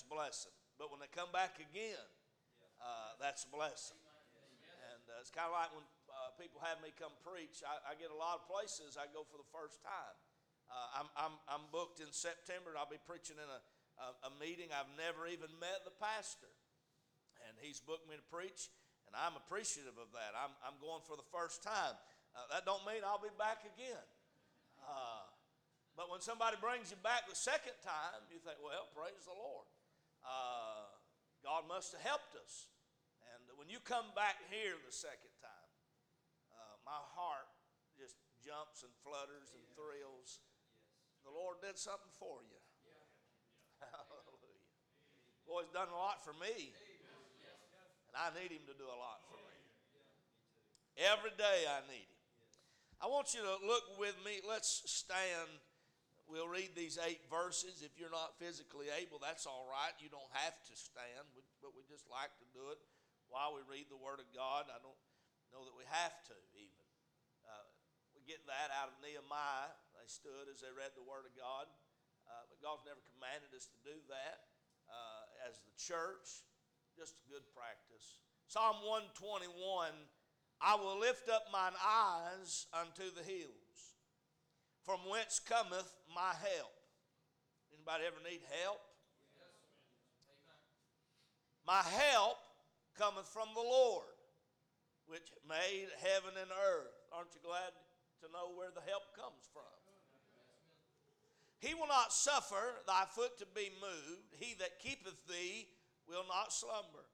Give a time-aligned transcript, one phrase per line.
[0.00, 0.56] that's blessing.
[0.80, 2.00] But when they come back again,
[2.80, 4.00] uh, that's a blessing.
[4.96, 7.60] And uh, it's kind of like when uh, people have me come preach.
[7.60, 10.16] I, I, get a lot of places I go for the first time.
[10.72, 13.60] Uh, I'm, I'm, I'm booked in September, and I'll be preaching in a,
[14.00, 14.72] a, a meeting.
[14.72, 16.48] I've never even met the pastor,
[17.44, 18.72] and he's booked me to preach,
[19.04, 20.32] and I'm appreciative of that.
[20.32, 21.92] I'm, I'm going for the first time.
[22.32, 24.06] Uh, that don't mean I'll be back again.
[24.80, 25.28] Uh,
[25.92, 29.68] but when somebody brings you back the second time, you think, well, praise the Lord.
[30.30, 30.86] Uh,
[31.42, 32.70] God must have helped us.
[33.34, 35.70] And when you come back here the second time,
[36.54, 37.50] uh, my heart
[37.98, 40.38] just jumps and flutters and thrills.
[41.26, 42.62] The Lord did something for you.
[43.82, 44.62] Hallelujah.
[45.50, 46.70] Boy, He's done a lot for me.
[48.10, 49.58] And I need Him to do a lot for me.
[50.98, 52.20] Every day I need Him.
[53.00, 54.44] I want you to look with me.
[54.44, 55.48] Let's stand.
[56.30, 57.82] We'll read these eight verses.
[57.82, 59.90] If you're not physically able, that's all right.
[59.98, 61.26] You don't have to stand,
[61.58, 62.78] but we just like to do it
[63.26, 64.70] while we read the Word of God.
[64.70, 64.94] I don't
[65.50, 66.86] know that we have to, even.
[67.42, 67.66] Uh,
[68.14, 69.74] we get that out of Nehemiah.
[69.98, 71.66] They stood as they read the Word of God.
[72.30, 74.46] Uh, but God's never commanded us to do that
[74.86, 76.46] uh, as the church.
[76.94, 78.22] Just a good practice.
[78.46, 79.50] Psalm 121
[80.60, 83.59] I will lift up mine eyes unto the hills,
[84.84, 86.74] from whence cometh my help.
[87.72, 88.80] Anybody ever need help?
[91.66, 92.38] My help
[92.98, 94.16] cometh from the Lord,
[95.06, 96.96] which made heaven and earth.
[97.12, 97.72] Aren't you glad
[98.20, 99.62] to know where the help comes from?
[101.60, 104.34] He will not suffer thy foot to be moved.
[104.38, 105.68] He that keepeth thee
[106.08, 107.04] will not slumber.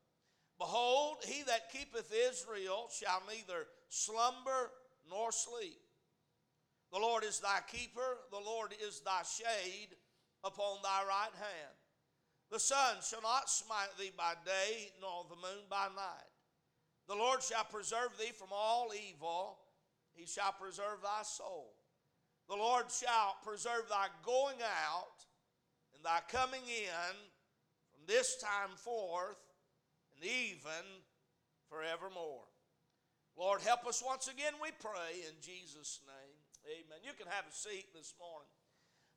[0.59, 4.71] Behold, he that keepeth Israel shall neither slumber
[5.11, 5.81] nor sleep.
[6.93, 9.89] The Lord is thy keeper, the Lord is thy shade
[10.45, 11.75] upon thy right hand.
[12.51, 16.31] The sun shall not smite thee by day, nor the moon by night.
[17.09, 19.59] The Lord shall preserve thee from all evil,
[20.15, 21.75] he shall preserve thy soul.
[22.49, 25.27] The Lord shall preserve thy going out
[25.95, 27.17] and thy coming in
[27.91, 29.39] from this time forth
[30.15, 30.87] and even
[31.69, 32.45] forevermore.
[33.37, 36.36] Lord, help us once again, we pray, in Jesus' name.
[36.67, 36.99] Amen.
[37.07, 38.51] You can have a seat this morning.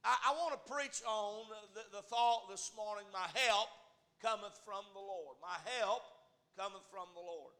[0.06, 3.74] I, I want to preach on the, the thought this morning my help
[4.22, 5.34] cometh from the Lord.
[5.42, 6.06] My help
[6.54, 7.58] cometh from the Lord.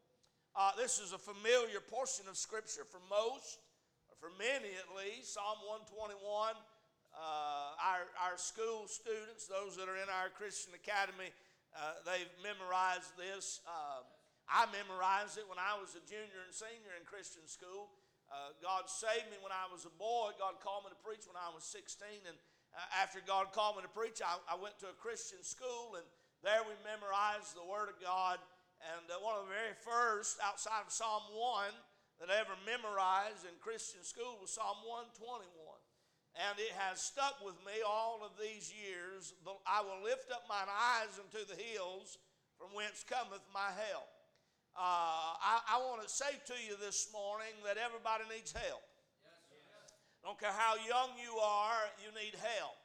[0.54, 3.58] Uh, this is a familiar portion of Scripture for most,
[4.06, 5.34] or for many at least.
[5.34, 6.54] Psalm 121.
[6.54, 11.34] Uh, our, our school students, those that are in our Christian Academy,
[11.74, 13.58] uh, they've memorized this.
[13.66, 14.06] Uh,
[14.46, 17.90] I memorized it when I was a junior and senior in Christian school.
[18.30, 20.30] Uh, God saved me when I was a boy.
[20.38, 22.30] God called me to preach when I was 16.
[22.30, 22.38] And
[22.70, 26.06] uh, after God called me to preach, I, I, went to a Christian school, and
[26.46, 28.38] there we memorized the Word of God.
[28.86, 31.74] And uh, one of the very first, outside of Psalm 1,
[32.22, 35.50] that I ever memorized in Christian school was Psalm 121
[36.38, 39.34] and it has stuck with me all of these years.
[39.66, 42.18] I will lift up mine eyes unto the hills,
[42.54, 44.06] from whence cometh my help.
[44.76, 48.82] Uh, I, I want to say to you this morning that everybody needs help.
[50.22, 52.76] Don't care how young you are, you need help.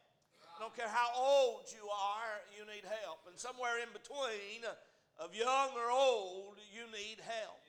[0.60, 3.28] Don't care how old you are, you need help.
[3.28, 4.64] And somewhere in between,
[5.20, 7.60] of young or old, you need help.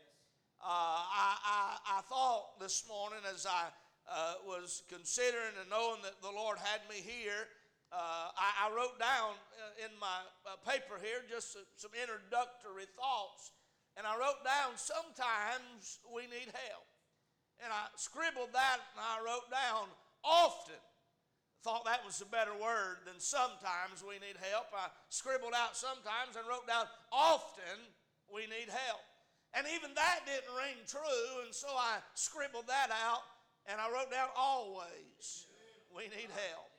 [0.63, 3.69] Uh, I, I, I thought this morning as I
[4.11, 7.51] uh, was considering and knowing that the Lord had me here,
[7.93, 13.55] uh, I, I, wrote down uh, in my uh, paper here just some introductory thoughts.
[13.97, 16.87] And I wrote down, sometimes we need help.
[17.65, 19.89] And I scribbled that and I wrote down,
[20.23, 20.81] often.
[21.65, 24.69] Thought that was a better word than sometimes we need help.
[24.77, 27.81] I scribbled out sometimes and wrote down, often
[28.29, 29.03] we need help.
[29.57, 33.25] And even that didn't ring true, and so I scribbled that out
[33.67, 35.49] and I wrote down always
[35.95, 36.71] we need help.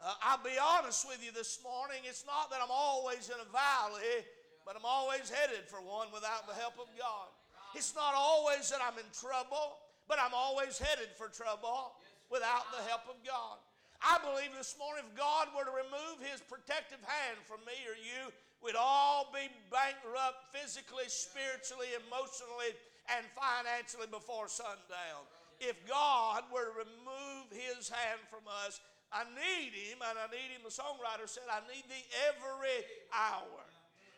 [0.00, 1.98] Uh, I'll be honest with you this morning.
[2.04, 4.24] It's not that I'm always in a valley,
[4.68, 7.32] but I'm always headed for one without the help of God.
[7.72, 11.96] It's not always that I'm in trouble, but I'm always headed for trouble
[12.28, 13.56] without the help of God.
[14.04, 17.96] I believe this morning if God were to remove his protective hand from me or
[17.96, 18.28] you,
[18.60, 22.76] we'd all be bankrupt physically, spiritually, emotionally,
[23.08, 25.24] and financially before sundown
[25.60, 28.78] if God were to remove his hand from us,
[29.10, 30.62] I need him, and I need him.
[30.62, 33.57] The songwriter said, I need thee every hour.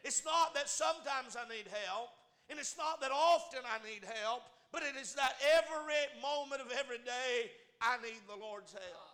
[0.04, 2.10] It's not that sometimes I need help,
[2.48, 4.42] and it's not that often I need help,
[4.72, 7.50] but it is that every moment of every day
[7.80, 9.10] I need the Lord's help.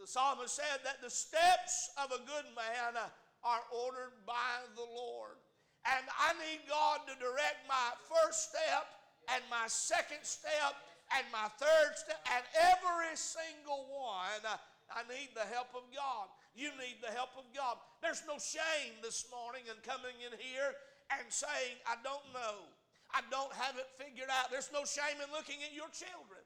[0.00, 2.98] The psalmist said that the steps of a good man
[3.44, 5.38] are ordered by the Lord.
[5.86, 8.86] And I need God to direct my first step
[9.30, 10.74] and my second step
[11.14, 14.42] and my third step and every single one.
[14.90, 16.26] I need the help of God.
[16.54, 17.80] You need the help of God.
[18.04, 20.76] There's no shame this morning in coming in here
[21.08, 22.68] and saying, I don't know.
[23.12, 24.48] I don't have it figured out.
[24.52, 26.40] There's no shame in looking at your children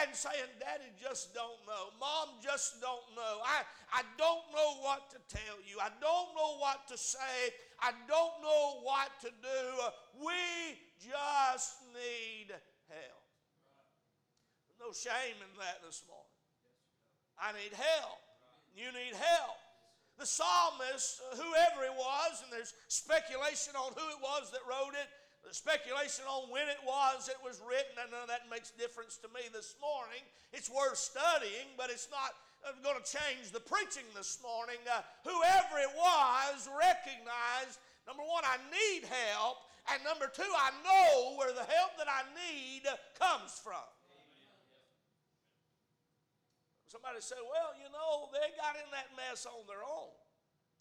[0.00, 1.92] and saying, Daddy just don't know.
[2.00, 3.40] Mom just don't know.
[3.44, 5.80] I, I don't know what to tell you.
[5.80, 7.52] I don't know what to say.
[7.80, 9.62] I don't know what to do.
[10.20, 12.52] We just need
[12.88, 13.24] help.
[14.80, 16.36] No shame in that this morning.
[17.40, 18.25] I need help.
[18.76, 19.56] You need help.
[20.20, 25.08] The psalmist, whoever it was, and there's speculation on who it was that wrote it,
[25.44, 29.16] the speculation on when it was it was written, and none of that makes difference
[29.24, 30.20] to me this morning.
[30.52, 34.80] It's worth studying, but it's not uh, going to change the preaching this morning.
[34.84, 41.38] Uh, whoever it was recognized number one, I need help, and number two, I know
[41.38, 42.84] where the help that I need
[43.16, 43.86] comes from.
[46.86, 50.14] Somebody said, Well, you know, they got in that mess on their own.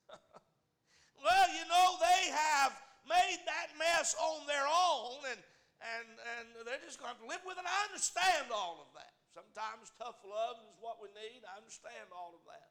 [1.26, 2.74] well, you know, they have
[3.10, 5.42] made that mess on their own and,
[5.82, 6.08] and,
[6.38, 7.66] and they're just going to have to live with it.
[7.66, 9.14] I understand all of that.
[9.34, 11.46] Sometimes tough love is what we need.
[11.46, 12.70] I understand all of that.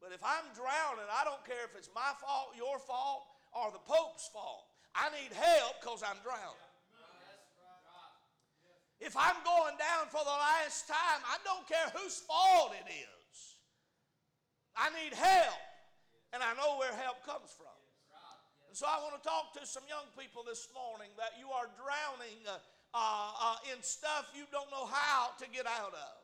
[0.00, 3.82] But if I'm drowning, I don't care if it's my fault, your fault, or the
[3.82, 4.68] Pope's fault.
[4.94, 6.67] I need help because I'm drowning.
[9.00, 13.36] If I'm going down for the last time, I don't care whose fault it is.
[14.74, 15.62] I need help,
[16.34, 17.78] and I know where help comes from.
[18.68, 21.72] And so I want to talk to some young people this morning that you are
[21.80, 22.60] drowning uh,
[22.92, 26.14] uh, uh, in stuff you don't know how to get out of.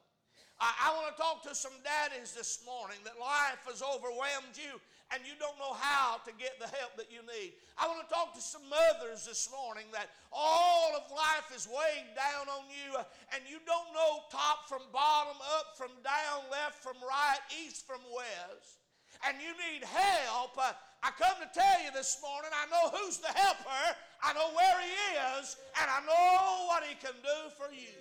[0.61, 4.77] I, I want to talk to some daddies this morning that life has overwhelmed you
[5.13, 7.53] and you don't know how to get the help that you need.
[7.77, 12.09] I want to talk to some mothers this morning that all of life is weighing
[12.17, 12.97] down on you
[13.37, 18.01] and you don't know top from bottom, up from down, left from right, east from
[18.09, 18.85] west
[19.29, 20.73] and you need help, uh,
[21.03, 23.85] I come to tell you this morning, I know who's the helper,
[24.23, 24.93] I know where he
[25.41, 27.93] is, and I know what he can do for you.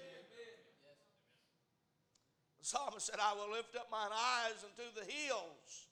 [2.59, 5.91] The psalmist said, I will lift up mine eyes unto the hills,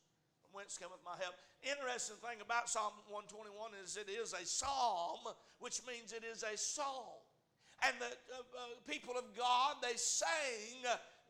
[0.54, 1.36] whence cometh my help.
[1.64, 5.20] Interesting thing about Psalm 121 is it is a psalm,
[5.60, 7.20] which means it is a song.
[7.84, 10.86] And the uh, uh, people of God, they sang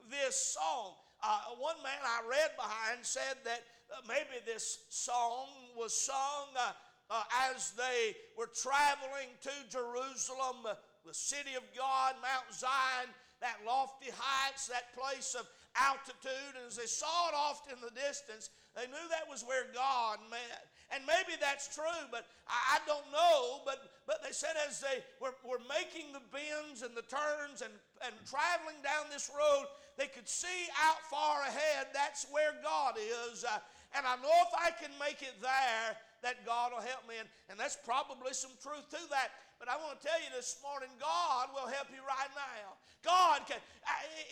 [0.09, 0.95] this song.
[1.23, 5.47] Uh, one man I read behind said that uh, maybe this song
[5.77, 6.71] was sung uh,
[7.09, 7.23] uh,
[7.53, 10.63] as they were traveling to Jerusalem,
[11.05, 16.55] the city of God, Mount Zion, that lofty heights, that place of altitude.
[16.55, 20.19] And as they saw it off in the distance, they knew that was where God
[20.29, 20.71] met.
[20.91, 23.63] And maybe that's true, but I, I don't know.
[23.63, 27.71] But, but they said as they were, were making the bends and the turns and,
[28.03, 31.87] and traveling down this road, they could see out far ahead.
[31.93, 33.43] That's where God is.
[33.43, 33.59] Uh,
[33.95, 37.15] and I know if I can make it there, that God will help me.
[37.19, 39.31] And, and that's probably some truth to that.
[39.61, 42.81] But I want to tell you this morning, God will help you right now.
[43.05, 43.61] God can.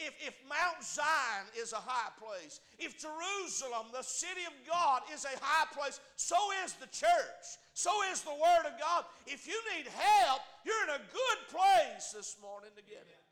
[0.02, 5.30] If, if Mount Zion is a high place, if Jerusalem, the city of God, is
[5.30, 6.34] a high place, so
[6.66, 7.46] is the church.
[7.78, 9.06] So is the Word of God.
[9.30, 13.24] If you need help, you're in a good place this morning to get it.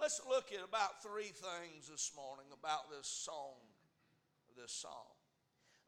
[0.00, 3.60] Let's look at about three things this morning about this song
[4.56, 5.09] this psalm.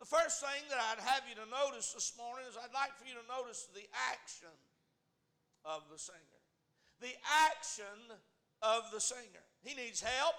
[0.02, 3.06] The first thing that I'd have you to notice this morning is I'd like for
[3.06, 4.50] you to notice the action
[5.64, 6.42] of the singer.
[6.98, 7.14] The
[7.46, 8.10] action
[8.66, 9.46] of the singer.
[9.62, 10.34] He needs help,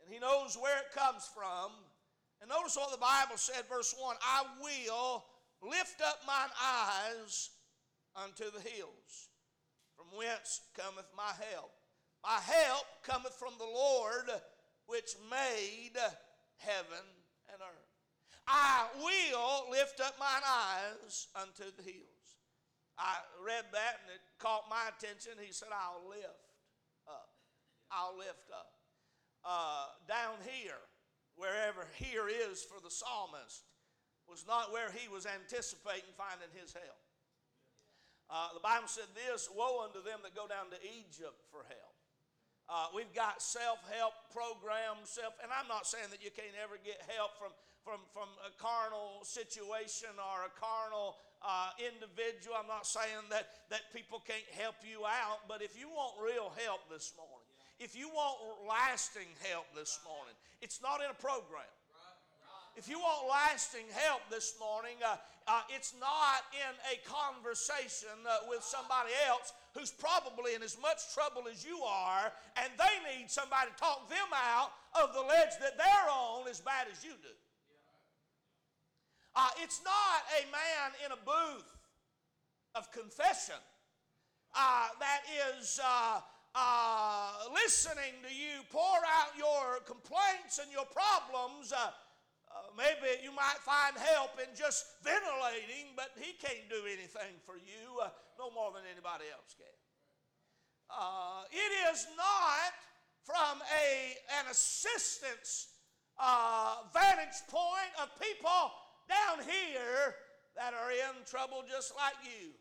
[0.00, 1.68] and he knows where it comes from.
[2.40, 5.26] And notice what the Bible said, verse 1 I will
[5.60, 7.50] lift up mine eyes
[8.16, 9.28] unto the hills,
[10.00, 11.76] from whence cometh my help.
[12.24, 14.32] My help cometh from the Lord
[14.86, 16.00] which made
[16.56, 17.04] heaven.
[18.46, 22.38] I will lift up mine eyes unto the hills.
[22.98, 25.32] I read that and it caught my attention.
[25.42, 26.46] He said, I'll lift
[27.08, 27.28] up.
[27.90, 28.72] I'll lift up.
[29.44, 30.80] Uh, down here,
[31.36, 33.62] wherever here is for the psalmist,
[34.28, 37.02] was not where he was anticipating finding his help.
[38.26, 41.95] Uh, the Bible said this Woe unto them that go down to Egypt for help.
[42.66, 46.98] Uh, we've got self-help programs, self, and I'm not saying that you can't ever get
[47.14, 47.54] help from,
[47.86, 51.14] from, from a carnal situation or a carnal
[51.46, 52.58] uh, individual.
[52.58, 56.50] I'm not saying that, that people can't help you out, but if you want real
[56.58, 57.46] help this morning,
[57.78, 61.70] if you want lasting help this morning, it's not in a program.
[62.76, 65.16] If you want lasting help this morning, uh,
[65.48, 71.12] uh, it's not in a conversation uh, with somebody else who's probably in as much
[71.14, 75.56] trouble as you are, and they need somebody to talk them out of the ledge
[75.60, 77.34] that they're on as bad as you do.
[79.34, 81.76] Uh, it's not a man in a booth
[82.74, 83.60] of confession
[84.54, 85.20] uh, that
[85.58, 86.20] is uh,
[86.54, 91.72] uh, listening to you pour out your complaints and your problems.
[91.72, 91.90] Uh,
[92.76, 98.00] maybe you might find help in just ventilating, but he can't do anything for you
[98.04, 99.76] uh, no more than anybody else can.
[101.50, 102.72] it is not
[103.24, 105.74] from a, an assistance
[106.92, 108.70] vantage point of people
[109.08, 110.14] down here
[110.56, 112.52] that are in trouble just like you.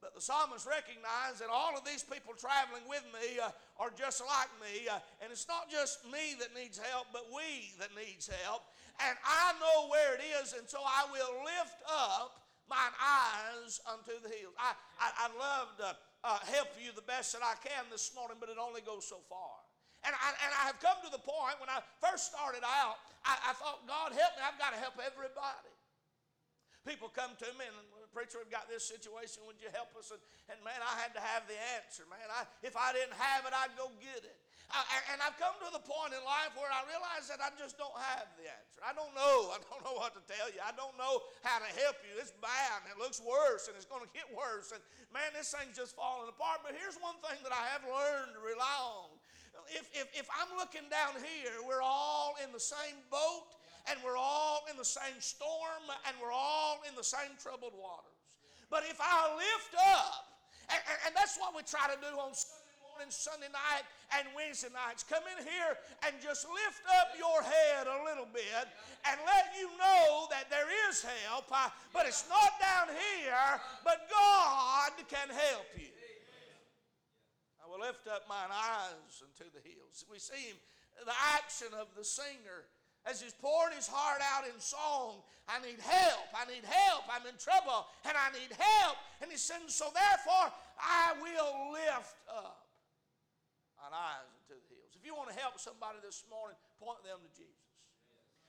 [0.00, 3.48] But the psalmist recognized that all of these people traveling with me uh,
[3.80, 4.84] are just like me.
[4.84, 8.68] Uh, and it's not just me that needs help, but we that needs help.
[9.02, 14.14] And I know where it is, and so I will lift up mine eyes unto
[14.22, 14.54] the hills.
[14.56, 15.88] I, I, would love to
[16.24, 19.20] uh, help you the best that I can this morning, but it only goes so
[19.28, 19.60] far.
[20.04, 23.50] And I, and I have come to the point when I first started out, I,
[23.50, 25.72] I thought, God help me, I've got to help everybody.
[26.84, 27.76] People come to me and
[28.12, 29.40] preacher, we've got this situation.
[29.48, 30.12] Would you help us?
[30.12, 30.20] And,
[30.52, 32.28] and man, I had to have the answer, man.
[32.28, 34.38] I, if I didn't have it, I'd go get it.
[35.14, 37.94] And I've come to the point in life where I realize that I just don't
[37.94, 38.82] have the answer.
[38.82, 39.46] I don't know.
[39.54, 40.58] I don't know what to tell you.
[40.58, 42.18] I don't know how to help you.
[42.18, 44.74] It's bad and it looks worse and it's going to get worse.
[44.74, 44.82] And
[45.14, 46.66] man, this thing's just falling apart.
[46.66, 49.14] But here's one thing that I have learned to rely on.
[49.70, 53.54] If, if, if I'm looking down here, we're all in the same boat
[53.86, 58.18] and we're all in the same storm and we're all in the same troubled waters.
[58.66, 60.34] But if I lift up,
[60.72, 62.63] and, and, and that's what we try to do on Sunday
[62.94, 63.82] morning, Sunday night,
[64.14, 65.02] and Wednesday nights.
[65.02, 65.74] Come in here
[66.06, 68.70] and just lift up your head a little bit
[69.10, 74.06] and let you know that there is help, uh, but it's not down here, but
[74.06, 75.90] God can help you.
[77.58, 80.06] I will lift up mine eyes unto the hills.
[80.06, 80.58] We see him,
[81.02, 82.70] the action of the singer
[83.10, 85.26] as he's pouring his heart out in song.
[85.50, 86.30] I need help.
[86.30, 87.10] I need help.
[87.10, 88.96] I'm in trouble and I need help.
[89.20, 92.63] And he says, So therefore, I will lift up
[93.92, 94.94] eyes into the hills.
[94.96, 97.64] If you want to help somebody this morning, point them to Jesus.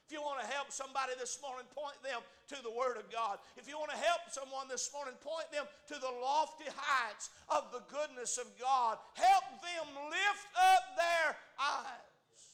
[0.06, 2.22] If you want to help somebody this morning, point them
[2.54, 3.42] to the Word of God.
[3.58, 7.74] If you want to help someone this morning, point them to the lofty heights of
[7.74, 9.02] the goodness of God.
[9.18, 12.46] Help them lift up their eyes.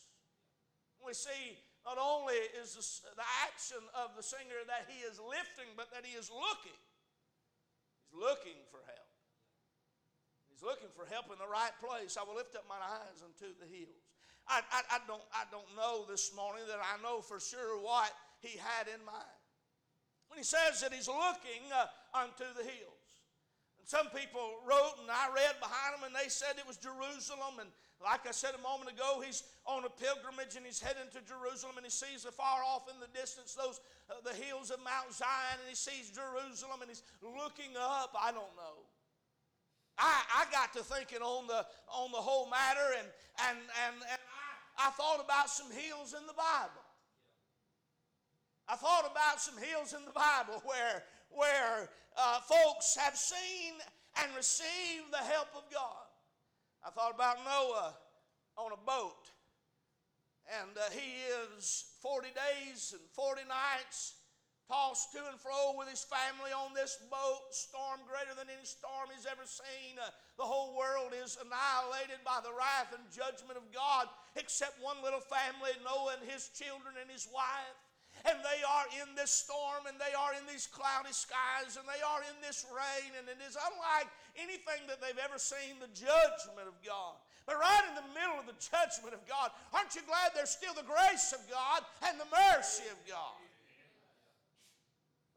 [1.04, 5.92] We see not only is the action of the singer that he is lifting, but
[5.92, 6.80] that he is looking.
[8.08, 9.11] He's looking for help.
[10.62, 12.16] Looking for help in the right place.
[12.16, 14.06] I will lift up my eyes unto the hills.
[14.46, 18.14] I, I, I, don't, I don't know this morning that I know for sure what
[18.42, 19.42] he had in mind.
[20.30, 23.10] When he says that he's looking uh, unto the hills.
[23.82, 27.58] And some people wrote, and I read behind them, and they said it was Jerusalem,
[27.60, 27.70] and
[28.04, 31.78] like I said a moment ago, he's on a pilgrimage and he's heading to Jerusalem
[31.78, 35.62] and he sees afar off in the distance those uh, the hills of Mount Zion
[35.62, 38.18] and he sees Jerusalem and he's looking up.
[38.18, 38.90] I don't know.
[40.02, 43.08] I, I got to thinking on the on the whole matter and
[43.48, 44.22] and and, and
[44.78, 46.82] I, I thought about some hills in the Bible.
[48.68, 53.74] I thought about some hills in the Bible where where uh, folks have seen
[54.22, 56.10] and received the help of God.
[56.86, 57.94] I thought about Noah
[58.58, 59.30] on a boat.
[60.60, 61.22] And uh, he
[61.56, 64.16] is 40 days and 40 nights
[64.72, 69.12] tossed to and fro with his family on this boat, storm greater than any storm
[69.12, 70.00] he's ever seen.
[70.00, 70.08] Uh,
[70.40, 74.08] the whole world is annihilated by the wrath and judgment of God,
[74.40, 77.76] except one little family, Noah and his children and his wife
[78.28, 82.02] and they are in this storm and they are in these cloudy skies and they
[82.06, 86.70] are in this rain and it is unlike anything that they've ever seen the judgment
[86.70, 87.18] of God.
[87.50, 90.78] But right in the middle of the judgment of God, aren't you glad there's still
[90.78, 93.42] the grace of God and the mercy of God?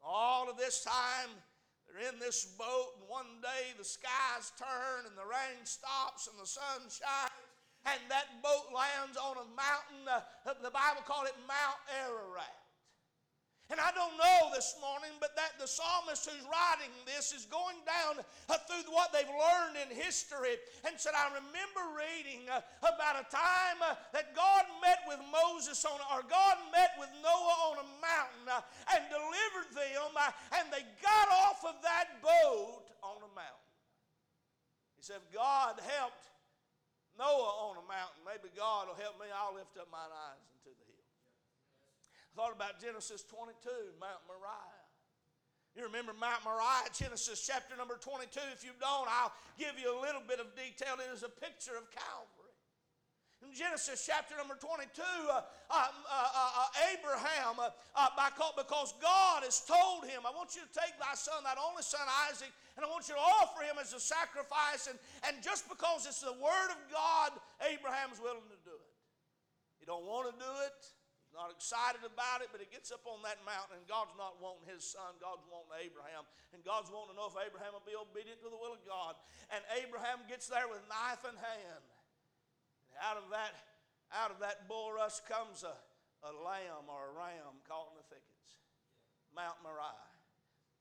[0.05, 1.33] All of this time,
[1.87, 6.37] they're in this boat, and one day the skies turn and the rain stops and
[6.39, 7.33] the sun shines
[7.85, 10.01] and that boat lands on a mountain.
[10.09, 12.64] Uh, the Bible called it Mount Ararat.
[13.73, 17.81] And I don't know this morning, but that the psalmist who's writing this is going
[17.81, 23.17] down uh, through what they've learned in history and said, I remember reading uh, about
[23.17, 27.81] a time uh, that God met with Moses on, or God met with Noah on
[27.81, 28.45] a mountain
[28.93, 30.13] and delivered them,
[30.61, 33.69] and they got off of that boat on a mountain.
[34.93, 36.29] He said, if God helped
[37.17, 39.25] Noah on a mountain, maybe God will help me.
[39.33, 40.54] I'll lift up mine eyes
[42.35, 44.83] thought about Genesis 22, Mount Moriah.
[45.71, 48.27] You remember Mount Moriah, Genesis chapter number 22.
[48.51, 50.99] If you don't, I'll give you a little bit of detail.
[50.99, 52.55] It is a picture of Calvary.
[53.43, 58.07] In Genesis chapter number 22, uh, uh, uh, uh Abraham, uh, uh,
[58.55, 62.03] because God has told him, I want you to take thy son, that only son
[62.31, 64.87] Isaac, and I want you to offer him as a sacrifice.
[64.87, 64.95] And,
[65.27, 68.95] and just because it's the word of God, Abraham's willing to do it.
[69.79, 70.79] He don't want to do it.
[71.35, 74.71] Not excited about it, but he gets up on that mountain, and God's not wanting
[74.71, 75.19] his son.
[75.19, 76.23] God's wanting Abraham.
[76.55, 79.19] And God's wanting to know if Abraham will be obedient to the will of God.
[79.51, 81.83] And Abraham gets there with knife in hand
[83.01, 83.51] out of that,
[84.13, 85.75] out of that bulrush comes a,
[86.23, 88.63] a lamb or a ram caught in the thickets.
[89.35, 90.14] Mount Moriah.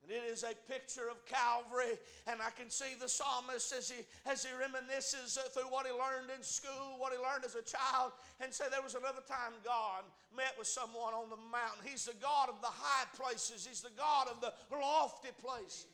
[0.04, 1.96] And it is a picture of Calvary,
[2.28, 6.28] and I can see the psalmist as he, as he reminisces through what he learned
[6.28, 10.04] in school, what he learned as a child, and say there was another time God
[10.36, 11.88] met with someone on the mountain.
[11.88, 15.88] He's the God of the high places, He's the God of the lofty places.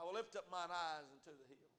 [0.00, 1.76] I will lift up mine eyes into the hills.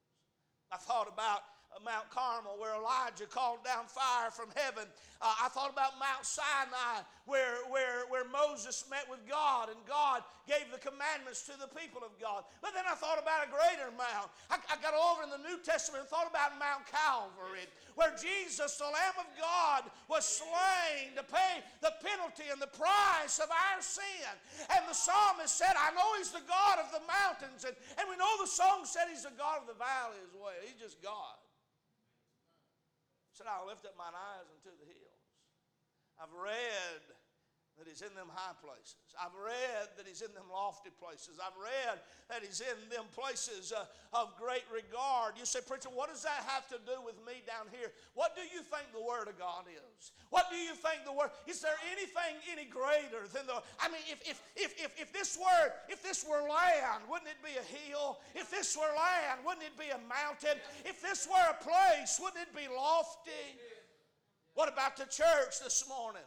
[0.70, 1.42] I thought about
[1.84, 4.84] Mount Carmel where Elijah called down fire from heaven.
[5.22, 10.22] Uh, I thought about Mount Sinai where, where, where Moses met with God and God
[10.46, 12.44] gave the commandments to the people of God.
[12.60, 14.30] But then I thought about a greater mount.
[14.50, 17.66] I, I got over in the New Testament and thought about Mount Calvary
[17.98, 23.42] where Jesus, the Lamb of God, was slain to pay the penalty and the price
[23.42, 24.30] of our sin.
[24.70, 27.66] And the psalmist said, I know He's the God of the mountains.
[27.66, 30.54] And, and we know the song said He's the God of the valley as well.
[30.62, 31.34] He's just God
[33.38, 35.22] said, I'll lift up mine eyes unto the hills.
[36.18, 37.02] I've read
[37.78, 38.98] that he's in them high places.
[39.14, 41.38] I've read that he's in them lofty places.
[41.38, 45.38] I've read that he's in them places uh, of great regard.
[45.38, 47.94] You say, Preacher, what does that have to do with me down here?
[48.18, 50.10] What do you think the Word of God is?
[50.34, 51.30] What do you think the Word?
[51.46, 53.62] Is there anything any greater than the?
[53.78, 57.38] I mean, if if if if, if this were if this were land, wouldn't it
[57.46, 58.18] be a hill?
[58.34, 60.58] If this were land, wouldn't it be a mountain?
[60.82, 63.54] If this were a place, wouldn't it be lofty?
[64.58, 66.26] What about the church this morning?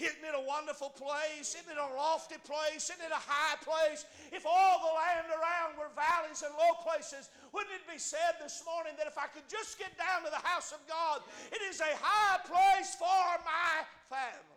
[0.00, 1.52] Isn't it a wonderful place?
[1.52, 2.88] Isn't it a lofty place?
[2.88, 4.08] Isn't it a high place?
[4.32, 8.64] If all the land around were valleys and low places, wouldn't it be said this
[8.64, 11.20] morning that if I could just get down to the house of God,
[11.52, 14.49] it is a high place for my family?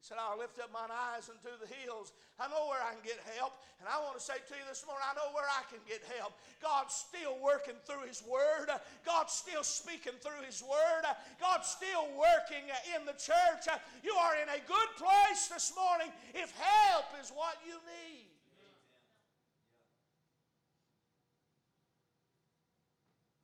[0.00, 2.16] Said, I'll lift up mine eyes unto the hills.
[2.40, 3.52] I know where I can get help.
[3.80, 6.00] And I want to say to you this morning, I know where I can get
[6.16, 6.32] help.
[6.64, 8.72] God's still working through His Word.
[9.04, 11.04] God's still speaking through His Word.
[11.36, 12.64] God's still working
[12.96, 13.68] in the church.
[14.00, 18.32] You are in a good place this morning if help is what you need.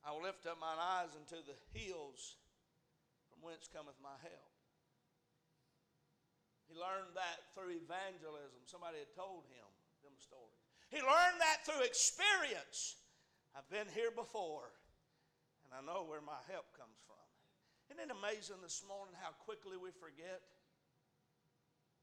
[0.09, 2.41] I will lift up mine eyes unto the hills
[3.29, 4.56] from whence cometh my help.
[6.77, 8.61] Learned that through evangelism.
[8.69, 9.65] Somebody had told him
[10.05, 10.61] them stories.
[10.93, 13.01] He learned that through experience.
[13.57, 14.69] I've been here before,
[15.65, 17.17] and I know where my help comes from.
[17.89, 20.45] Isn't it amazing this morning how quickly we forget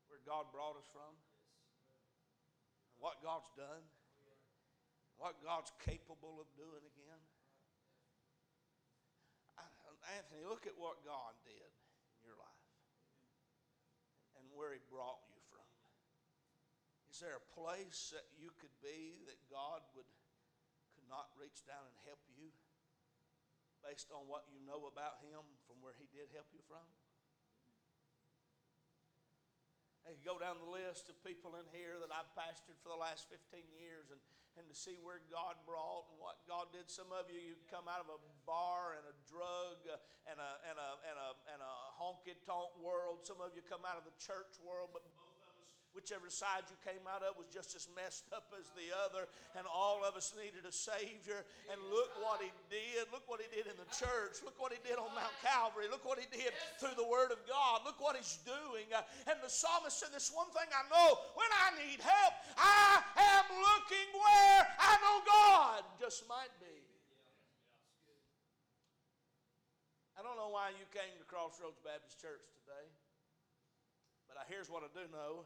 [0.10, 1.14] where God brought us from?
[2.90, 3.86] And what God's done?
[5.22, 7.22] What God's capable of doing again?
[10.18, 11.73] Anthony, look at what God did
[14.56, 15.68] where He brought you from?
[17.12, 20.10] Is there a place that you could be that God would
[20.94, 22.54] could not reach down and help you
[23.84, 26.86] based on what you know about Him from where He did help you from?
[30.04, 33.00] I could go down the list of people in here that I've pastored for the
[33.00, 34.20] last 15 years and,
[34.58, 36.90] and to see where God brought and what God did.
[36.90, 39.98] Some of you, you come out of a bar and a drug uh,
[40.30, 43.26] and a, and a, and a, and a honky tonk world.
[43.26, 45.02] Some of you come out of the church world, but
[45.94, 49.66] whichever side you came out of was just as messed up as the other, and
[49.70, 51.46] all of us needed a Savior.
[51.70, 53.10] And look what He did.
[53.14, 54.42] Look what He did in the church.
[54.42, 55.86] Look what He did on Mount Calvary.
[55.88, 56.52] Look what He did
[56.82, 57.86] through the Word of God.
[57.86, 58.90] Look what He's doing.
[58.90, 63.00] Uh, and the psalmist said, This one thing I know when I need help, I
[63.40, 66.74] am looking where I know God just might be.
[70.14, 72.86] I don't know why you came to Crossroads Baptist Church today,
[74.30, 75.44] but here's what I do know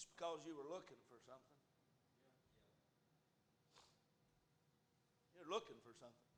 [0.00, 1.60] it's because you were looking for something.
[5.36, 6.32] You're looking for something.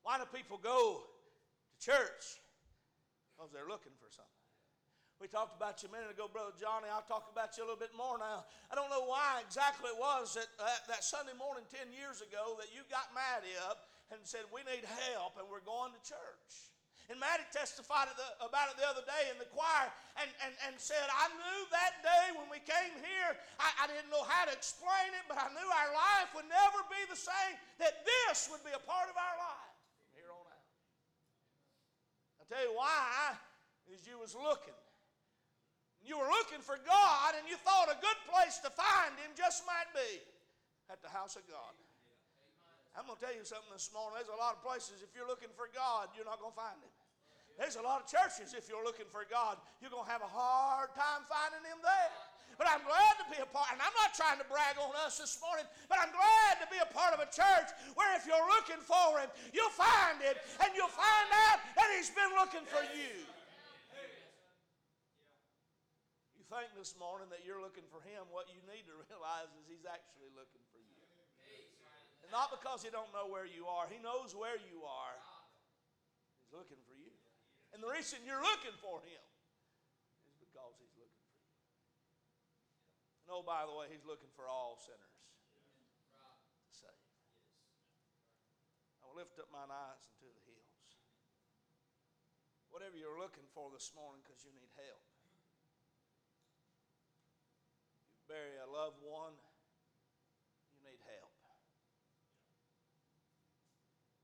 [0.00, 2.40] Why do people go to church?
[3.28, 4.40] Because they're looking for something.
[5.20, 6.88] We talked about you a minute ago, Brother Johnny.
[6.88, 8.48] I'll talk about you a little bit more now.
[8.72, 12.56] I don't know why exactly it was that, uh, that Sunday morning 10 years ago
[12.56, 16.71] that you got Maddie up and said, We need help and we're going to church.
[17.12, 18.08] And Maddie testified
[18.40, 22.00] about it the other day in the choir and, and, and said, I knew that
[22.00, 25.52] day when we came here, I, I didn't know how to explain it, but I
[25.52, 29.16] knew our life would never be the same, that this would be a part of
[29.20, 30.68] our life from here on out.
[32.40, 33.36] I'll tell you why,
[33.92, 34.80] is you was looking.
[36.00, 39.68] You were looking for God and you thought a good place to find Him just
[39.68, 40.16] might be
[40.88, 41.76] at the house of God.
[42.96, 44.20] I'm going to tell you something this morning.
[44.20, 46.76] There's a lot of places, if you're looking for God, you're not going to find
[46.80, 46.91] Him.
[47.58, 50.30] There's a lot of churches, if you're looking for God, you're going to have a
[50.30, 52.12] hard time finding Him there.
[52.60, 55.16] But I'm glad to be a part, and I'm not trying to brag on us
[55.16, 58.44] this morning, but I'm glad to be a part of a church where if you're
[58.60, 62.84] looking for Him, you'll find Him, and you'll find out that He's been looking for
[62.92, 63.24] you.
[66.36, 69.64] You think this morning that you're looking for Him, what you need to realize is
[69.66, 71.02] He's actually looking for you.
[72.22, 75.16] And not because He don't know where you are, He knows where you are.
[76.46, 77.01] He's looking for you.
[77.72, 79.24] And the reason you're looking for him
[80.28, 81.56] is because he's looking for you.
[83.24, 85.16] And oh, by the way, he's looking for all sinners
[86.68, 87.08] to save.
[89.00, 90.84] I will lift up mine eyes unto the hills.
[92.68, 95.04] Whatever you're looking for this morning because you need help.
[98.16, 99.36] You bury a loved one,
[100.72, 101.36] you need help.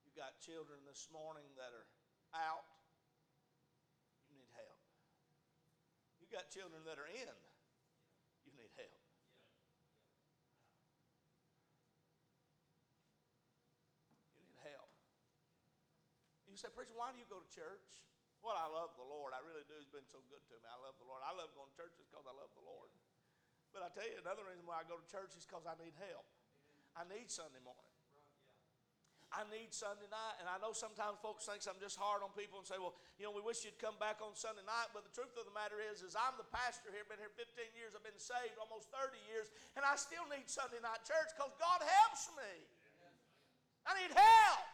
[0.05, 1.89] You got children this morning that are
[2.37, 2.68] out
[6.29, 7.37] You got children that are in,
[8.45, 9.01] you need help.
[14.37, 14.93] You need help.
[16.45, 18.05] You say, Preacher, why do you go to church?
[18.45, 19.33] Well, I love the Lord.
[19.33, 19.75] I really do.
[19.81, 20.69] He's been so good to me.
[20.69, 21.25] I love the Lord.
[21.25, 22.93] I love going to church because I love the Lord.
[23.73, 25.97] But I tell you, another reason why I go to church is because I need
[25.97, 26.29] help.
[26.93, 27.98] I need Sunday morning.
[29.29, 30.41] I need Sunday night.
[30.41, 33.29] And I know sometimes folks think I'm just hard on people and say, well, you
[33.29, 34.89] know, we wish you'd come back on Sunday night.
[34.97, 37.69] But the truth of the matter is, is I'm the pastor here, been here 15
[37.77, 41.53] years, I've been saved almost 30 years, and I still need Sunday night church because
[41.61, 42.53] God helps me.
[43.85, 44.65] I need help.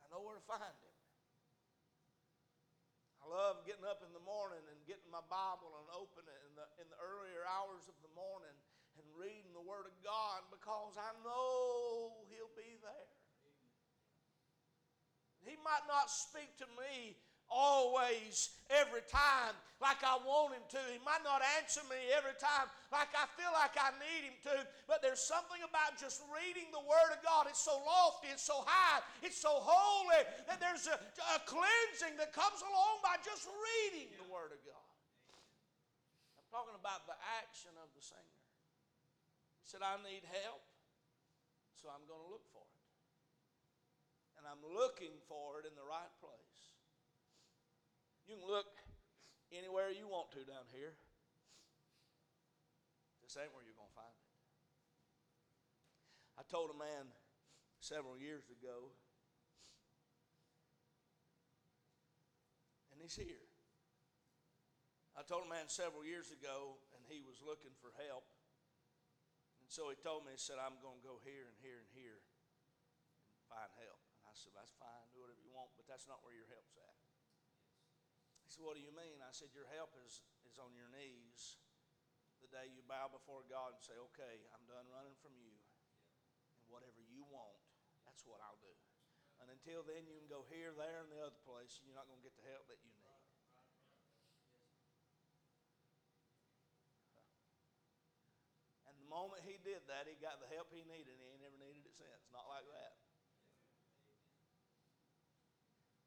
[0.00, 0.96] I know where to find Him.
[3.20, 6.54] I love getting up in the morning and getting my Bible and opening it in
[6.58, 8.52] the, in the earlier hours of the morning
[9.12, 13.10] and reading the Word of God because I know He'll be there.
[15.44, 17.18] He might not speak to me
[17.50, 20.80] always, every time, like I want Him to.
[20.88, 24.56] He might not answer me every time like I feel like I need Him to.
[24.86, 27.50] But there's something about just reading the Word of God.
[27.50, 32.32] It's so lofty, it's so high, it's so holy that there's a, a cleansing that
[32.32, 34.88] comes along by just reading the Word of God.
[36.38, 38.41] I'm talking about the action of the singer
[39.64, 40.62] said, I need help,
[41.78, 42.82] so I'm going to look for it.
[44.38, 46.74] And I'm looking for it in the right place.
[48.26, 48.74] You can look
[49.54, 50.98] anywhere you want to down here.
[53.22, 54.30] This ain't where you're going to find it.
[56.40, 57.12] I told a man
[57.78, 58.90] several years ago,
[62.90, 63.46] and he's here.
[65.12, 68.31] I told a man several years ago, and he was looking for help
[69.72, 72.20] so he told me, he said, I'm going to go here and here and here
[72.20, 74.04] and find help.
[74.20, 76.76] And I said, That's fine, do whatever you want, but that's not where your help's
[76.76, 76.96] at.
[78.44, 79.24] He said, What do you mean?
[79.24, 81.56] I said, Your help is, is on your knees
[82.44, 85.56] the day you bow before God and say, Okay, I'm done running from you.
[86.60, 87.64] And whatever you want,
[88.04, 88.76] that's what I'll do.
[89.40, 92.06] And until then, you can go here, there, and the other place, and you're not
[92.12, 93.01] going to get the help that you need.
[99.12, 101.84] Moment he did that, he got the help he needed, and he ain't never needed
[101.84, 102.24] it since.
[102.32, 102.96] Not like that.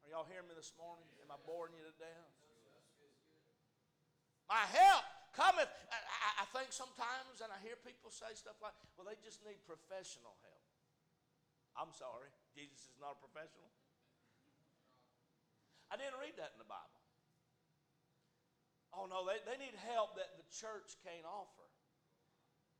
[0.02, 1.06] Are y'all hearing me this morning?
[1.22, 2.34] Am I boring you to death?
[4.46, 5.02] My help
[5.34, 5.70] cometh.
[5.90, 9.58] I, I think sometimes, and I hear people say stuff like, well, they just need
[9.66, 10.66] professional help.
[11.74, 13.68] I'm sorry, Jesus is not a professional.
[15.90, 17.02] I didn't read that in the Bible.
[18.96, 21.65] Oh, no, they, they need help that the church can't offer.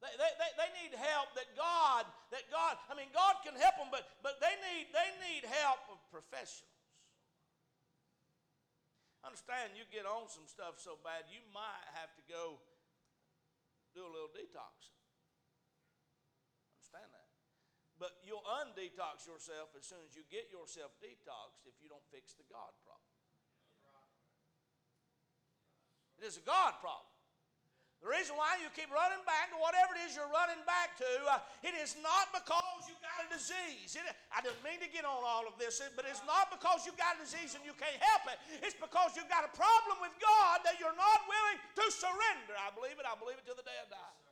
[0.05, 3.81] They, they, they, they need help that God, that God, I mean, God can help
[3.81, 6.77] them, but, but they, need, they need help of professionals.
[9.25, 12.61] Understand, you get on some stuff so bad, you might have to go
[13.97, 15.01] do a little detoxing.
[16.77, 17.27] Understand that.
[17.97, 22.37] But you'll undetox yourself as soon as you get yourself detoxed if you don't fix
[22.37, 23.09] the God problem.
[26.21, 27.16] It is a God problem.
[28.07, 31.11] The reason why you keep running back to whatever it is you're running back to,
[31.27, 33.99] uh, it is not because you got a disease.
[33.99, 36.95] It, I didn't mean to get on all of this, but it's not because you
[36.95, 38.39] got a disease and you can't help it.
[38.63, 42.55] It's because you've got a problem with God that you're not willing to surrender.
[42.55, 43.03] I believe it.
[43.11, 44.26] I believe it till the day I die.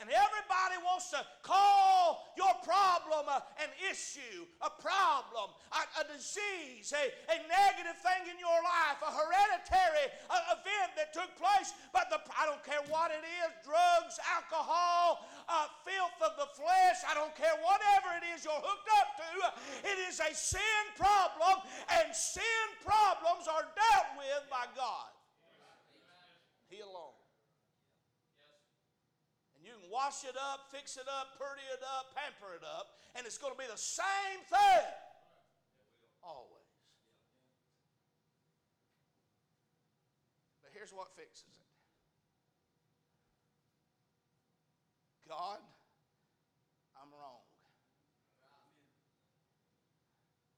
[0.00, 3.26] And everybody wants to call your problem
[3.60, 9.10] an issue, a problem, a, a disease, a, a negative thing in your life, a
[9.10, 11.74] hereditary a, event that took place.
[11.92, 16.98] But the, I don't care what it is drugs, alcohol, uh, filth of the flesh,
[17.08, 19.32] I don't care whatever it is you're hooked up to.
[19.88, 25.10] It is a sin problem, and sin problems are dealt with by God.
[26.68, 27.12] He alone.
[29.56, 32.96] And you can wash it up, fix it up, purdy it up, pamper it up,
[33.12, 34.88] and it's going to be the same thing.
[36.24, 36.72] Always.
[40.64, 41.68] But here's what fixes it
[45.28, 45.60] God,
[46.96, 47.44] I'm wrong.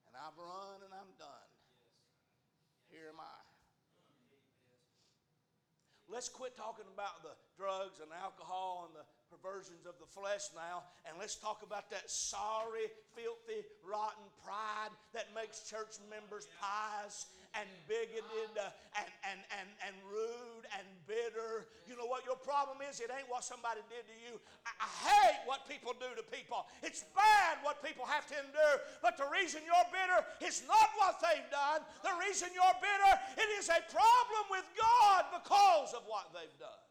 [0.07, 1.51] And I've run and I'm done.
[2.90, 3.38] Here am I.
[6.07, 10.87] Let's quit talking about the drugs and alcohol and the perversions of the flesh now,
[11.07, 12.87] and let's talk about that sorry,
[13.18, 18.66] filthy, rotten pride that makes church members pious and bigoted uh,
[18.99, 21.70] and, and, and, and rude and bitter.
[21.87, 22.99] You know what your problem is?
[22.99, 24.38] It ain't what somebody did to you.
[24.66, 26.66] I, I hate what people do to people.
[26.83, 31.23] It's bad what people have to endure, but the reason you're bitter is not what
[31.23, 31.83] they've done.
[32.03, 36.84] The reason you're bitter, it is a problem with God because of what they've done.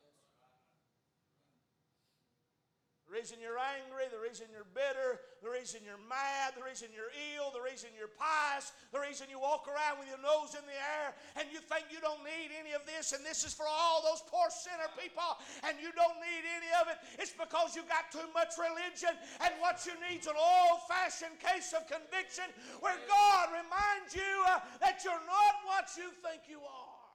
[3.14, 7.14] The reason you're angry, the reason you're bitter, the reason you're mad, the reason you're
[7.38, 10.74] ill, the reason you're pious, the reason you walk around with your nose in the
[10.74, 14.02] air and you think you don't need any of this and this is for all
[14.02, 15.30] those poor sinner people
[15.62, 19.14] and you don't need any of it, it's because you got too much religion
[19.46, 22.50] and what you need is an old fashioned case of conviction
[22.82, 27.06] where God reminds you uh, that you're not what you think you are.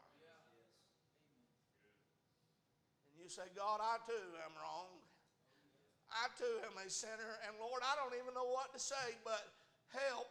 [3.11, 5.08] And you say, God, I too am wrong.
[6.09, 9.45] I too am a sinner, and Lord, I don't even know what to say, but
[9.93, 10.29] help.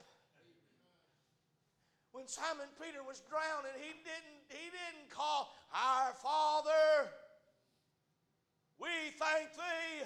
[2.12, 7.14] When Simon Peter was drowning, he didn't, he didn't call, Our Father,
[8.80, 10.06] we thank thee.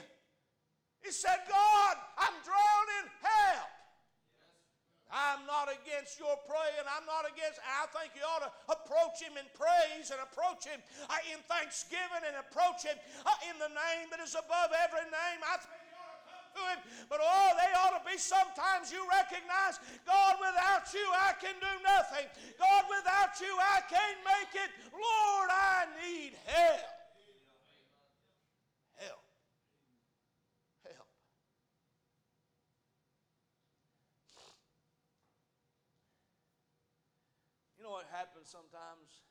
[1.04, 3.81] He said, God, I'm drowning, help.
[5.12, 6.88] I'm not against your praying.
[6.88, 7.60] I'm not against.
[7.62, 10.80] I think you ought to approach Him in praise and approach Him
[11.12, 12.96] uh, in thanksgiving and approach Him
[13.28, 15.40] uh, in the name that is above every name.
[15.44, 16.80] I think you ought to come to Him.
[17.12, 21.74] But oh, they ought to be sometimes you recognize God, without you, I can do
[21.84, 22.28] nothing.
[22.56, 24.72] God, without you, I can't make it.
[24.96, 26.62] Lord, I need help.
[26.62, 27.01] Help.
[37.92, 39.28] What happens sometimes?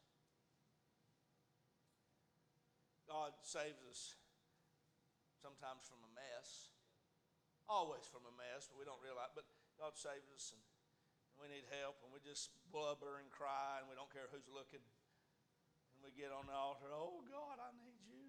[3.09, 4.21] God saves us
[5.41, 6.69] sometimes from a mess.
[7.65, 9.33] Always from a mess, but we don't realize.
[9.33, 9.49] But
[9.81, 10.61] God saves us, and
[11.41, 14.85] we need help, and we just blubber and cry, and we don't care who's looking.
[15.97, 18.29] And we get on the altar, oh God, I need you.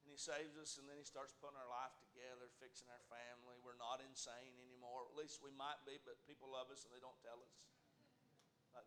[0.00, 3.60] And He saves us, and then He starts putting our life together, fixing our family.
[3.60, 5.04] We're not insane anymore.
[5.04, 7.73] At least we might be, but people love us, and they don't tell us.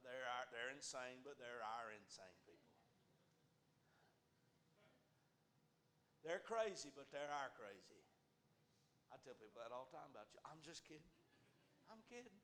[0.03, 1.63] They're, they're insane, but they're
[1.95, 2.71] insane people.
[6.27, 8.03] They're crazy, but they're crazy.
[9.11, 10.43] I tell people that all the time about you.
[10.43, 11.15] I'm just kidding.
[11.87, 12.35] I'm kidding.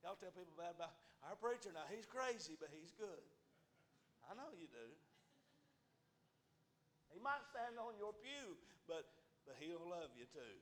[0.00, 0.96] Y'all tell people bad about
[1.28, 1.84] our preacher now.
[1.92, 3.22] He's crazy, but he's good.
[4.24, 4.88] I know you do.
[7.12, 8.56] He might stand on your pew,
[8.88, 9.04] but,
[9.44, 10.56] but he'll love you too.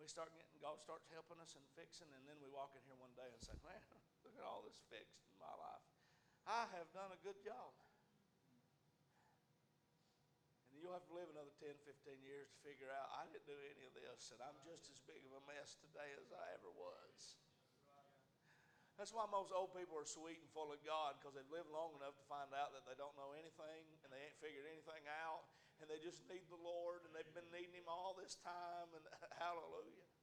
[0.00, 2.98] We start getting, God starts helping us and fixing, and then we walk in here
[2.98, 3.78] one day and say, Man,
[4.26, 5.86] look at all this fixed in my life.
[6.42, 7.70] I have done a good job.
[10.74, 13.54] And you'll have to live another 10, 15 years to figure out I didn't do
[13.54, 16.74] any of this, and I'm just as big of a mess today as I ever
[16.74, 17.38] was.
[18.98, 21.94] That's why most old people are sweet and full of God because they've lived long
[21.94, 25.44] enough to find out that they don't know anything and they ain't figured anything out
[25.78, 29.04] and they just need the Lord and they've been needing Him all this time and
[29.36, 30.15] hallelujah.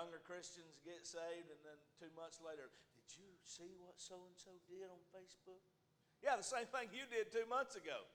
[0.00, 4.32] Younger Christians get saved, and then two months later, did you see what so and
[4.32, 5.60] so did on Facebook?
[6.24, 8.08] Yeah, the same thing you did two months ago.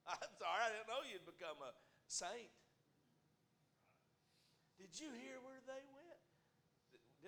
[0.08, 1.76] I'm sorry, I didn't know you'd become a
[2.08, 2.48] saint.
[4.80, 6.16] Did you hear where they went?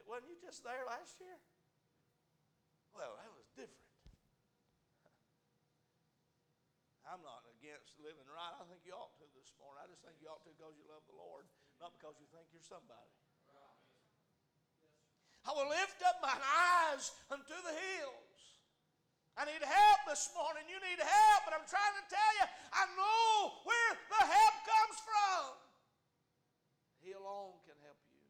[0.08, 1.36] Wasn't you just there last year?
[2.96, 3.84] Well, that was different.
[7.12, 8.56] I'm not against living right.
[8.56, 9.84] I think you ought to this morning.
[9.84, 11.44] I just think you ought to because you love the Lord,
[11.84, 13.12] not because you think you're somebody.
[15.44, 18.40] I will lift up mine eyes unto the hills.
[19.36, 20.64] I need help this morning.
[20.64, 24.96] You need help, but I'm trying to tell you, I know where the help comes
[25.04, 25.40] from.
[27.04, 28.24] He alone can help you.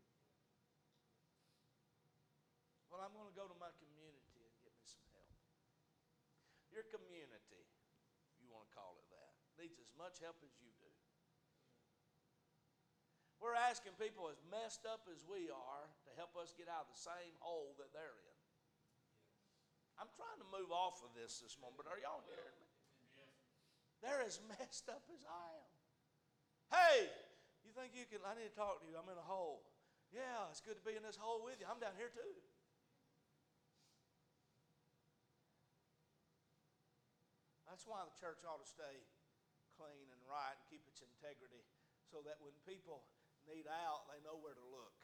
[2.91, 5.31] Well, I'm going to go to my community and get me some help.
[6.75, 9.31] Your community, if you want to call it that,
[9.63, 10.94] needs as much help as you do.
[13.45, 16.97] We're asking people as messed up as we are to help us get out of
[16.97, 18.41] the same hole that they're in.
[20.01, 22.73] I'm trying to move off of this this morning, but are y'all hearing me?
[24.01, 25.73] They're as messed up as I am.
[26.73, 26.99] Hey,
[27.69, 28.25] you think you can?
[28.25, 28.97] I need to talk to you.
[28.97, 29.61] I'm in a hole.
[30.09, 31.69] Yeah, it's good to be in this hole with you.
[31.69, 32.33] I'm down here too.
[37.69, 39.05] That's why the church ought to stay
[39.77, 41.61] clean and right and keep its integrity
[42.09, 43.05] so that when people
[43.49, 44.99] need out, they know where to look.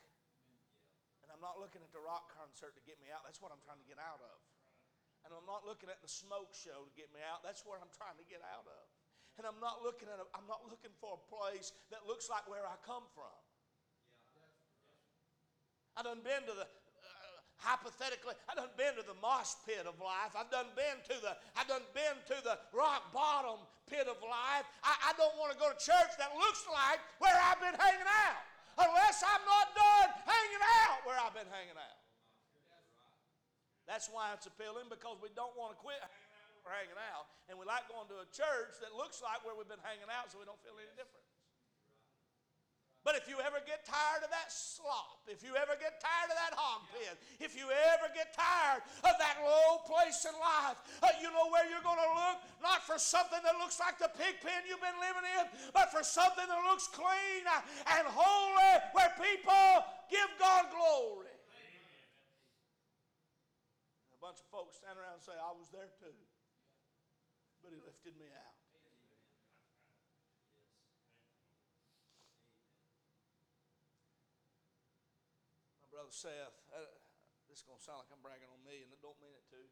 [1.25, 3.23] And I'm not looking at the rock concert to get me out.
[3.23, 4.37] That's what I'm trying to get out of.
[5.25, 7.45] And I'm not looking at the smoke show to get me out.
[7.45, 8.83] That's where I'm trying to get out of.
[9.37, 12.49] And I'm not looking at a, I'm not looking for a place that looks like
[12.49, 13.37] where I come from.
[15.97, 16.69] I done been to the
[17.61, 20.33] hypothetically, I've done been to the mosh pit of life.
[20.35, 24.67] I've done been to the I've done been to the rock bottom pit of life.
[24.83, 28.11] I, I don't want to go to church that looks like where I've been hanging
[28.29, 28.43] out.
[28.81, 31.99] Unless I'm not done hanging out where I've been hanging out.
[33.85, 36.31] That's why it's appealing because we don't want to quit hanging out
[36.65, 37.27] we're hanging out.
[37.49, 40.29] And we like going to a church that looks like where we've been hanging out
[40.31, 41.25] so we don't feel any different.
[43.01, 46.37] But if you ever get tired of that slop, if you ever get tired of
[46.37, 47.65] that hog pen, if you
[47.97, 51.97] ever get tired of that low place in life, uh, you know where you're going
[51.97, 52.45] to look?
[52.61, 56.05] Not for something that looks like the pig pen you've been living in, but for
[56.05, 57.65] something that looks clean uh,
[57.97, 59.65] and holy where people
[60.13, 61.33] give God glory.
[64.13, 66.13] A bunch of folks stand around and say, I was there too,
[67.65, 68.61] but he lifted me out.
[76.00, 76.91] My Seth, uh,
[77.47, 79.47] this is going to sound like I'm bragging on me, and I don't mean it
[79.55, 79.63] to,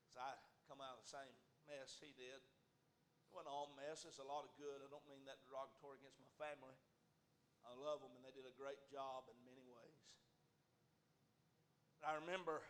[0.00, 1.34] because I come out of the same
[1.68, 2.40] mess he did.
[2.40, 4.80] It wasn't all mess, it's a lot of good.
[4.80, 6.76] I don't mean that derogatory against my family.
[7.68, 10.00] I love them, and they did a great job in many ways.
[12.00, 12.64] I remember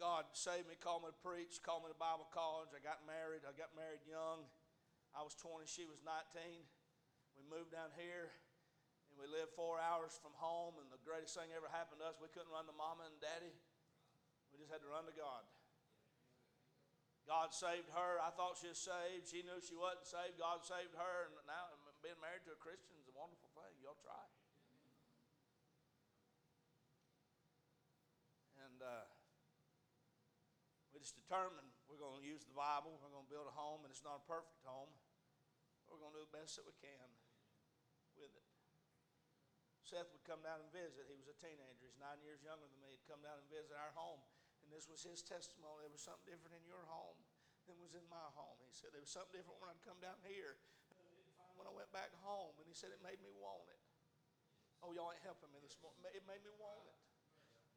[0.00, 2.72] God saved me, called me to preach, called me to Bible college.
[2.72, 3.44] I got married.
[3.44, 4.48] I got married young.
[5.12, 6.64] I was 20, she was 19.
[7.36, 8.32] We moved down here
[9.20, 10.80] we lived four hours from home.
[10.80, 13.52] And the greatest thing ever happened to us, we couldn't run to mama and daddy.
[14.50, 15.44] We just had to run to God.
[17.28, 18.18] God saved her.
[18.18, 19.28] I thought she was saved.
[19.28, 20.40] She knew she wasn't saved.
[20.40, 21.30] God saved her.
[21.30, 23.70] And now being married to a Christian is a wonderful thing.
[23.84, 24.24] Y'all try.
[28.66, 29.06] And uh,
[30.90, 32.96] we just determined we're going to use the Bible.
[32.98, 34.90] We're going to build a home, and it's not a perfect home.
[35.86, 37.19] We're going to do the best that we can.
[39.90, 41.10] Seth would come down and visit.
[41.10, 41.82] He was a teenager.
[41.82, 42.94] He's nine years younger than me.
[42.94, 44.22] He'd come down and visit our home.
[44.62, 45.82] And this was his testimony.
[45.82, 47.18] There was something different in your home
[47.66, 48.54] than was in my home.
[48.62, 50.62] He said there was something different when I'd come down here
[51.58, 52.54] when I went back home.
[52.62, 53.82] And he said it made me want it.
[54.86, 56.06] Oh, y'all ain't helping me this morning.
[56.14, 56.99] It made me want it.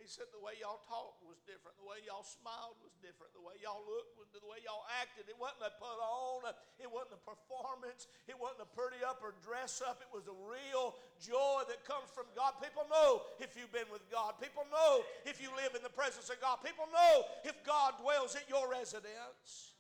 [0.04, 1.80] He said the way y'all talked was different.
[1.80, 3.32] The way y'all smiled was different.
[3.32, 5.32] The way y'all looked was the way y'all acted.
[5.32, 6.44] It wasn't a put on.
[6.76, 8.12] It wasn't a performance.
[8.28, 10.04] It wasn't a pretty up or dress up.
[10.04, 12.60] It was a real joy that comes from God.
[12.60, 14.36] People know if you've been with God.
[14.44, 16.60] People know if you live in the presence of God.
[16.60, 19.72] People know if God dwells at your residence.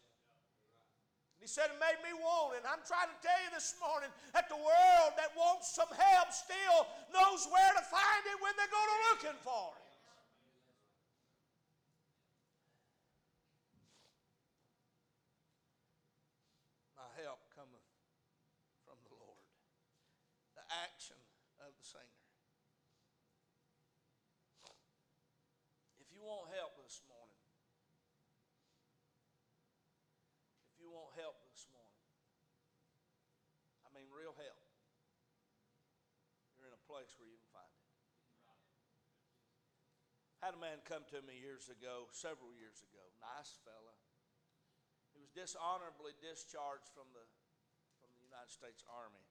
[1.44, 2.64] He said it made me want it.
[2.64, 6.88] I'm trying to tell you this morning that the world that wants some help still
[7.12, 9.84] knows where to find it when they go to looking for it.
[16.96, 17.92] My help cometh
[18.88, 19.44] from the Lord.
[20.56, 21.20] The action
[21.62, 22.24] of the singer.
[26.02, 27.42] If you want help this morning,
[30.74, 32.06] if you want help this morning,
[33.86, 34.62] I mean real help,
[36.58, 37.84] you're in a place where you can find it.
[40.44, 43.96] Had a man come to me years ago, several years ago, nice fella.
[45.16, 47.24] He was dishonorably discharged from the
[48.20, 49.24] United States Army.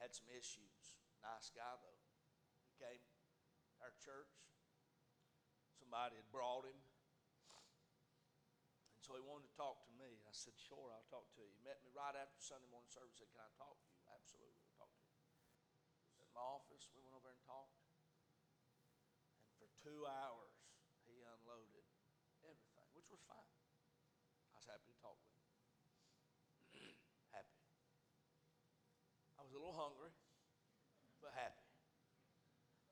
[0.00, 0.96] Had some issues.
[1.24, 2.00] Nice guy, though.
[2.64, 3.00] He came
[3.80, 4.32] our church.
[5.76, 6.78] Somebody had brought him.
[8.96, 10.24] And so he wanted to talk to me.
[10.24, 11.48] I said, Sure, I'll talk to you.
[11.52, 13.20] He met me right after Sunday morning service.
[13.20, 14.00] Said, Can I talk to you?
[14.08, 15.20] Absolutely, I'll talk to you.
[16.24, 17.76] In my office, we went over and talked.
[19.52, 20.56] And for two hours,
[21.04, 21.84] he unloaded
[22.40, 23.52] everything, which was fine.
[24.50, 25.44] I was happy to talk with him.
[27.36, 27.60] happy.
[29.36, 30.10] I was a little hungry,
[31.22, 31.62] but happy.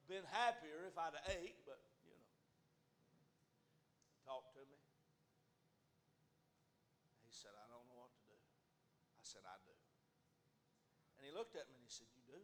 [0.07, 2.23] Been happier if I'd have ate, but you know.
[4.15, 4.79] He talked to me.
[7.27, 8.39] He said, I don't know what to do.
[9.19, 9.75] I said, I do.
[11.19, 12.39] And he looked at me and he said, You do?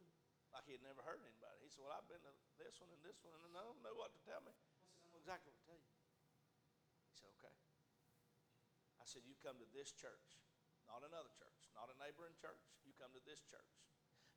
[0.51, 1.63] Like he had never heard anybody.
[1.63, 3.95] He said, Well, I've been to this one and this one, and I don't know
[3.95, 4.51] what to tell me.
[4.51, 5.95] I said, I know exactly what to tell you.
[7.07, 7.55] He said, Okay.
[8.99, 10.43] I said, You come to this church,
[10.91, 12.65] not another church, not a neighboring church.
[12.89, 13.69] You come to this church.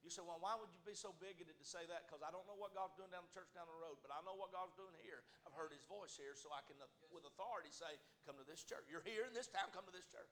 [0.04, 2.04] You say, Well, why would you be so bigoted to say that?
[2.04, 4.20] Because I don't know what God's doing down the church down the road, but I
[4.28, 5.24] know what God's doing here.
[5.48, 7.96] I've heard his voice here, so I can, uh, with authority, say,
[8.28, 8.84] Come to this church.
[8.92, 10.30] You're here in this town, come to this church.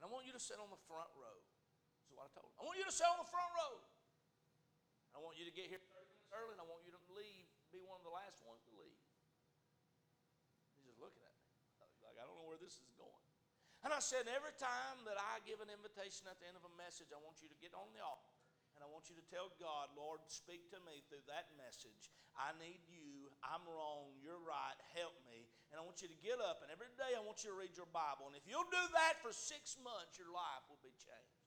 [0.00, 1.38] And I want you to sit on the front row.
[2.00, 2.56] This is what I told him.
[2.58, 3.76] I want you to sit on the front row.
[5.14, 7.46] I want you to get here 30 minutes early, and I want you to leave,
[7.70, 9.04] be one of the last ones to leave.
[10.80, 11.46] He's just looking at me.
[12.02, 13.23] Like, I don't know where this is going.
[13.84, 16.72] And I said, every time that I give an invitation at the end of a
[16.80, 18.32] message, I want you to get on the altar.
[18.74, 22.10] And I want you to tell God, Lord, speak to me through that message.
[22.34, 23.30] I need you.
[23.44, 24.16] I'm wrong.
[24.18, 24.74] You're right.
[24.98, 25.46] Help me.
[25.70, 27.74] And I want you to get up, and every day I want you to read
[27.74, 28.26] your Bible.
[28.30, 31.42] And if you'll do that for six months, your life will be changed.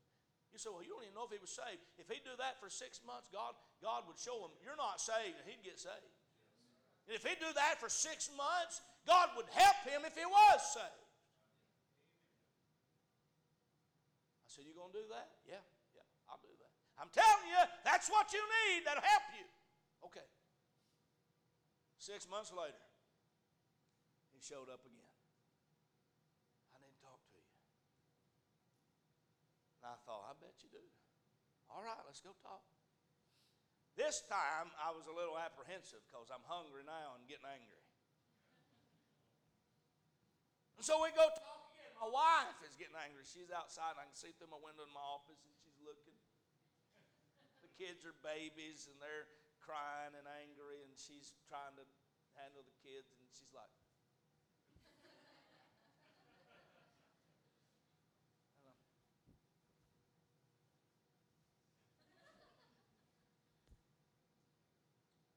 [0.52, 1.84] You say, well, you don't even know if he was saved.
[2.00, 5.36] If he'd do that for six months, God, God would show him, you're not saved,
[5.40, 6.16] and he'd get saved.
[7.08, 10.60] And if he'd do that for six months, God would help him if he was
[10.76, 11.07] saved.
[14.58, 15.38] Said, You going to do that?
[15.46, 15.62] Yeah,
[15.94, 16.74] yeah, I'll do that.
[16.98, 18.90] I'm telling you, that's what you need.
[18.90, 19.46] That'll help you.
[20.10, 20.26] Okay.
[22.02, 22.82] Six months later,
[24.34, 25.14] he showed up again.
[26.74, 27.46] I to talk to you.
[29.78, 30.82] And I thought, I bet you do.
[31.70, 32.66] All right, let's go talk.
[33.94, 37.82] This time, I was a little apprehensive because I'm hungry now and getting angry.
[40.78, 41.57] And so we go talk
[41.98, 43.26] my wife is getting angry.
[43.26, 46.14] She's outside, and I can see through my window in my office, and she's looking.
[47.66, 49.26] The kids are babies, and they're
[49.62, 51.86] crying and angry, and she's trying to
[52.38, 53.70] handle the kids, and she's like,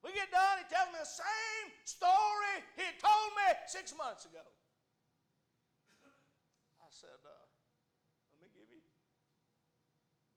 [0.01, 4.43] We get done, he tells me the same story he told me six months ago
[7.01, 7.49] said, uh,
[8.37, 8.85] let me give you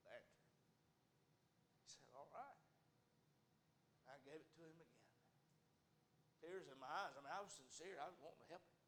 [0.08, 0.48] answer.
[1.84, 2.56] He said, all right.
[4.08, 5.12] I gave it to him again.
[6.40, 7.12] Tears in my eyes.
[7.12, 8.00] I mean, I was sincere.
[8.00, 8.80] I was wanting to help him.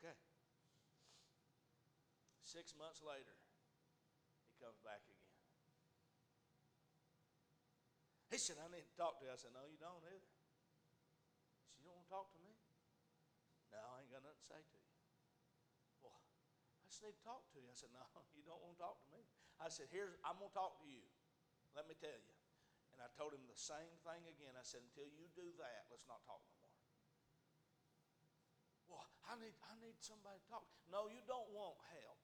[0.00, 0.16] Okay.
[2.40, 3.36] Six months later,
[4.48, 5.20] he comes back again.
[8.32, 9.32] He said, I need to talk to you.
[9.32, 10.32] I said, No, you don't either.
[11.60, 12.56] He said, You don't want to talk to me?
[13.68, 14.75] No, I ain't got nothing to say to you
[16.96, 17.68] just need to talk to you.
[17.68, 18.00] I said, No,
[18.32, 19.20] you don't want to talk to me.
[19.60, 21.04] I said, Here's, I'm going to talk to you.
[21.76, 22.32] Let me tell you.
[22.96, 24.56] And I told him the same thing again.
[24.56, 26.72] I said, Until you do that, let's not talk no more.
[28.88, 30.64] Well, I need, I need somebody to talk.
[30.88, 32.16] No, you don't want help.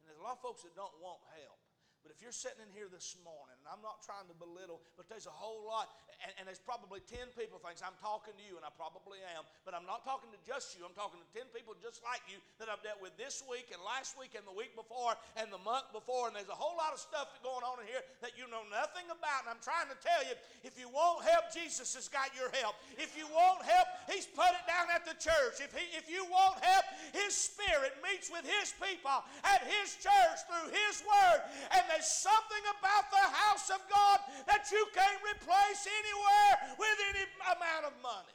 [0.00, 1.67] And there's a lot of folks that don't want help.
[2.02, 5.10] But if you're sitting in here this morning, and I'm not trying to belittle, but
[5.10, 5.90] there's a whole lot,
[6.22, 9.42] and, and there's probably 10 people thinks I'm talking to you, and I probably am,
[9.66, 10.86] but I'm not talking to just you.
[10.86, 13.80] I'm talking to 10 people just like you that I've dealt with this week and
[13.82, 16.94] last week and the week before and the month before, and there's a whole lot
[16.94, 19.46] of stuff going on in here that you know nothing about.
[19.46, 22.78] And I'm trying to tell you, if you won't help, Jesus has got your help.
[22.94, 25.60] If you won't help, He's put it down at the church.
[25.60, 30.38] If, he, if you won't help, His Spirit meets with His people at His church
[30.48, 31.40] through His Word,
[31.76, 37.28] and there's something about the house of God that you can't replace anywhere with any
[37.52, 38.32] amount of money.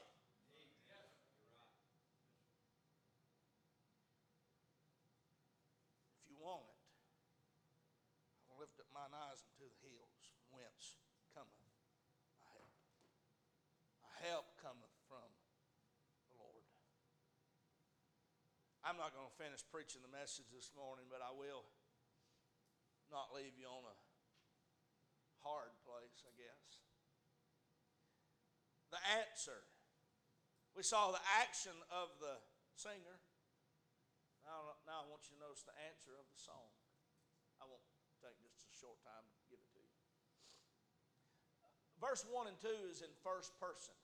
[6.21, 6.77] If you want it,
[8.45, 11.01] I will lift up mine eyes unto the hills, from whence
[11.33, 11.65] cometh
[12.37, 12.77] my help.
[14.05, 15.25] My help cometh from
[16.29, 16.65] the Lord.
[18.93, 21.65] I'm not going to finish preaching the message this morning, but I will
[23.09, 23.95] not leave you on a
[25.41, 26.69] hard place, I guess.
[28.93, 29.65] The answer.
[30.77, 32.37] We saw the action of the
[32.77, 33.17] singer.
[34.45, 36.69] Now I want you to notice the answer of the song.
[37.57, 37.81] I won't
[38.21, 39.93] take just a short time to give it to you.
[41.97, 43.97] Verse 1 and 2 is in first person.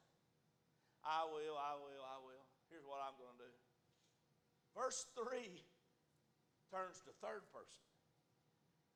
[1.05, 2.45] I will, I will, I will.
[2.73, 3.68] Here's what I'm going to do.
[4.79, 5.43] Verse 3
[6.71, 7.83] turns to third person.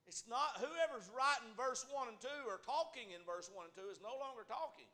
[0.08, 3.92] It's not whoever's writing verse 1 and 2 or talking in verse 1 and 2
[3.92, 4.88] is no longer talking.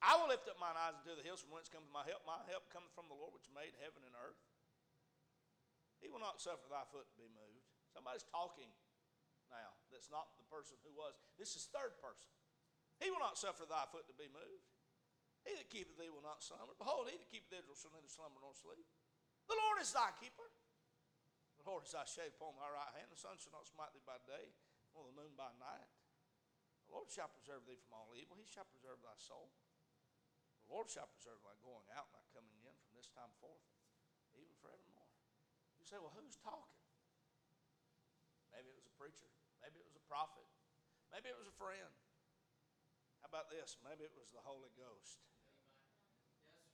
[0.00, 2.24] I will lift up mine eyes unto the hills from whence cometh my help.
[2.24, 4.40] My help cometh from the Lord which made heaven and earth.
[6.00, 7.68] He will not suffer thy foot to be moved.
[7.92, 8.72] Somebody's talking
[9.52, 9.76] now.
[9.92, 11.20] That's not the person who was.
[11.36, 12.32] This is third person.
[12.96, 14.64] He will not suffer thy foot to be moved.
[15.44, 16.72] He that keepeth thee will not slumber.
[16.80, 18.88] Behold, he that keepeth Israel shall neither slumber nor sleep.
[19.50, 20.46] The Lord is thy keeper.
[21.58, 23.10] The Lord is thy shade upon thy right hand.
[23.10, 24.54] The sun shall not smite thee by day,
[24.94, 25.90] nor the moon by night.
[26.86, 28.38] The Lord shall preserve thee from all evil.
[28.38, 29.50] He shall preserve thy soul.
[30.70, 33.66] The Lord shall preserve thy going out and thy coming in from this time forth,
[34.38, 35.10] even forevermore.
[35.82, 36.78] You say, well, who's talking?
[38.54, 39.26] Maybe it was a preacher.
[39.58, 40.46] Maybe it was a prophet.
[41.10, 41.90] Maybe it was a friend.
[43.18, 43.74] How about this?
[43.82, 45.26] Maybe it was the Holy Ghost.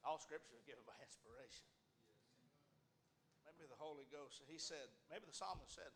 [0.05, 1.65] All scripture is given by inspiration
[3.57, 4.45] maybe the Holy Ghost.
[4.45, 5.89] He said, maybe the psalmist said,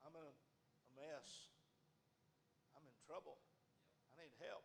[0.00, 0.32] I'm in a,
[0.96, 1.52] mess.
[2.72, 3.36] I'm in trouble.
[4.12, 4.64] I need help.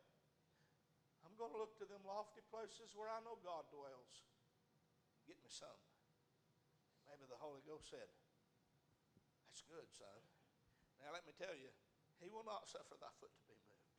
[1.27, 4.23] I'm going to look to them lofty places where I know God dwells.
[5.27, 5.79] Get me some.
[7.11, 8.07] Maybe the Holy Ghost said,
[9.47, 10.19] That's good, son.
[11.03, 11.69] Now let me tell you,
[12.19, 13.95] He will not suffer thy foot to be moved.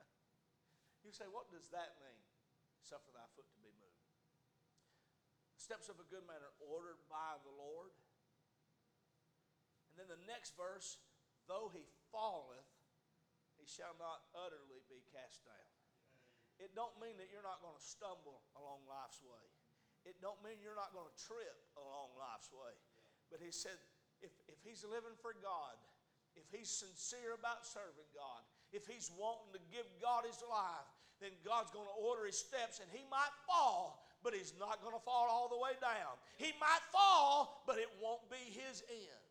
[1.06, 2.22] you say, What does that mean?
[2.82, 3.85] Suffer thy foot to be moved
[5.66, 7.90] steps of a good man are ordered by the Lord.
[9.90, 11.02] And then the next verse,
[11.50, 11.82] though he
[12.14, 12.70] falleth,
[13.58, 15.70] he shall not utterly be cast down.
[16.62, 19.42] It don't mean that you're not going to stumble along life's way.
[20.06, 22.70] It don't mean you're not going to trip along life's way.
[23.26, 23.74] But he said,
[24.22, 25.74] if, if he's living for God,
[26.38, 30.86] if he's sincere about serving God, if he's wanting to give God his life,
[31.18, 34.90] then God's going to order his steps and he might fall, but he's not going
[34.90, 36.18] to fall all the way down.
[36.34, 39.22] He might fall, but it won't be his end.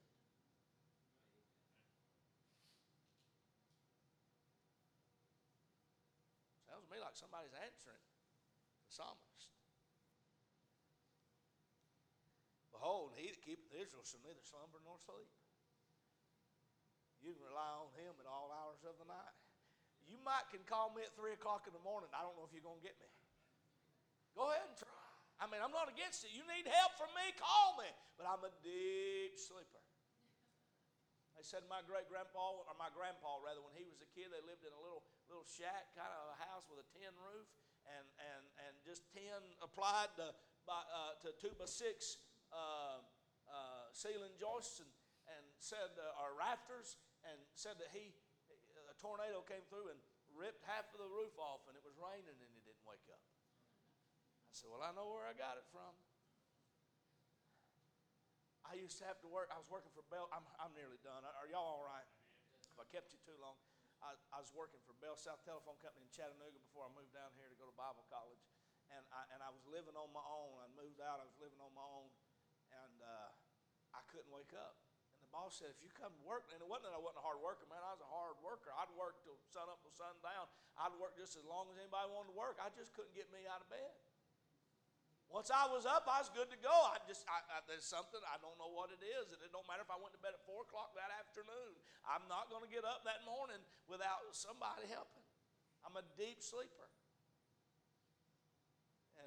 [6.63, 7.99] Sounds to me like somebody's answering
[8.87, 9.51] the psalmist.
[12.71, 15.27] Behold, he that keepeth Israel shall neither slumber nor sleep.
[17.19, 19.35] You can rely on him at all hours of the night.
[20.07, 22.07] You might can call me at 3 o'clock in the morning.
[22.15, 23.11] I don't know if you're going to get me.
[24.35, 24.91] Go ahead and try.
[25.39, 26.31] I mean, I'm not against it.
[26.31, 27.87] You need help from me, call me.
[28.19, 29.83] But I'm a deep sleeper.
[31.35, 34.39] They said my great grandpa, or my grandpa rather, when he was a kid, they
[34.47, 37.47] lived in a little little shack, kind of a house with a tin roof,
[37.91, 40.31] and and and just tin applied to
[40.63, 42.23] by, uh, to two by six
[42.55, 43.03] uh,
[43.51, 44.91] uh, ceiling joists and
[45.35, 46.95] and said uh, or rafters,
[47.27, 48.15] and said that he
[48.87, 49.99] a tornado came through and
[50.31, 53.19] ripped half of the roof off, and it was raining, and he didn't wake up
[54.55, 55.91] said, Well, I know where I got it from.
[58.65, 61.21] I used to have to work, I was working for Bell, I'm, I'm nearly done.
[61.21, 62.07] Are y'all all right?
[62.57, 63.53] If I kept you too long,
[64.01, 67.29] I, I was working for Bell South Telephone Company in Chattanooga before I moved down
[67.37, 68.41] here to go to Bible college.
[68.89, 70.61] And I, and I was living on my own.
[70.61, 72.09] I moved out, I was living on my own,
[72.73, 73.29] and uh,
[73.93, 74.77] I couldn't wake up.
[75.13, 77.21] And the boss said, if you come to work, and it wasn't that I wasn't
[77.21, 78.73] a hard worker, man, I was a hard worker.
[78.75, 80.49] I'd work till sun up till sun down.
[80.77, 82.57] I'd work just as long as anybody wanted to work.
[82.61, 83.93] I just couldn't get me out of bed.
[85.35, 86.71] Once I was up, I was good to go.
[86.71, 89.67] I just, I, I, there's something, I don't know what it is, and it don't
[89.67, 91.75] matter if I went to bed at 4 o'clock that afternoon.
[92.07, 95.27] I'm not going to get up that morning without somebody helping.
[95.83, 96.87] I'm a deep sleeper.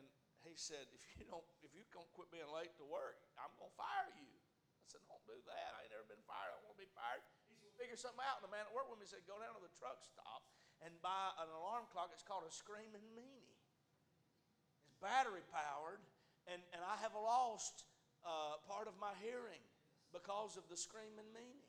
[0.01, 0.09] And
[0.49, 3.69] he said, if you don't, if you don't quit being late to work, I'm going
[3.69, 4.33] to fire you.
[4.33, 5.77] I said, don't do that.
[5.77, 6.57] I ain't never been fired.
[6.57, 7.21] I don't want to be fired.
[7.53, 8.41] He said, figure something out.
[8.41, 10.49] And the man at work with me said, go down to the truck stop
[10.81, 12.17] and buy an alarm clock.
[12.17, 13.58] It's called a screaming meanie
[15.01, 16.03] battery powered,
[16.51, 17.85] and, and I have lost
[18.27, 19.63] uh, part of my hearing
[20.13, 21.69] because of the screaming meanie.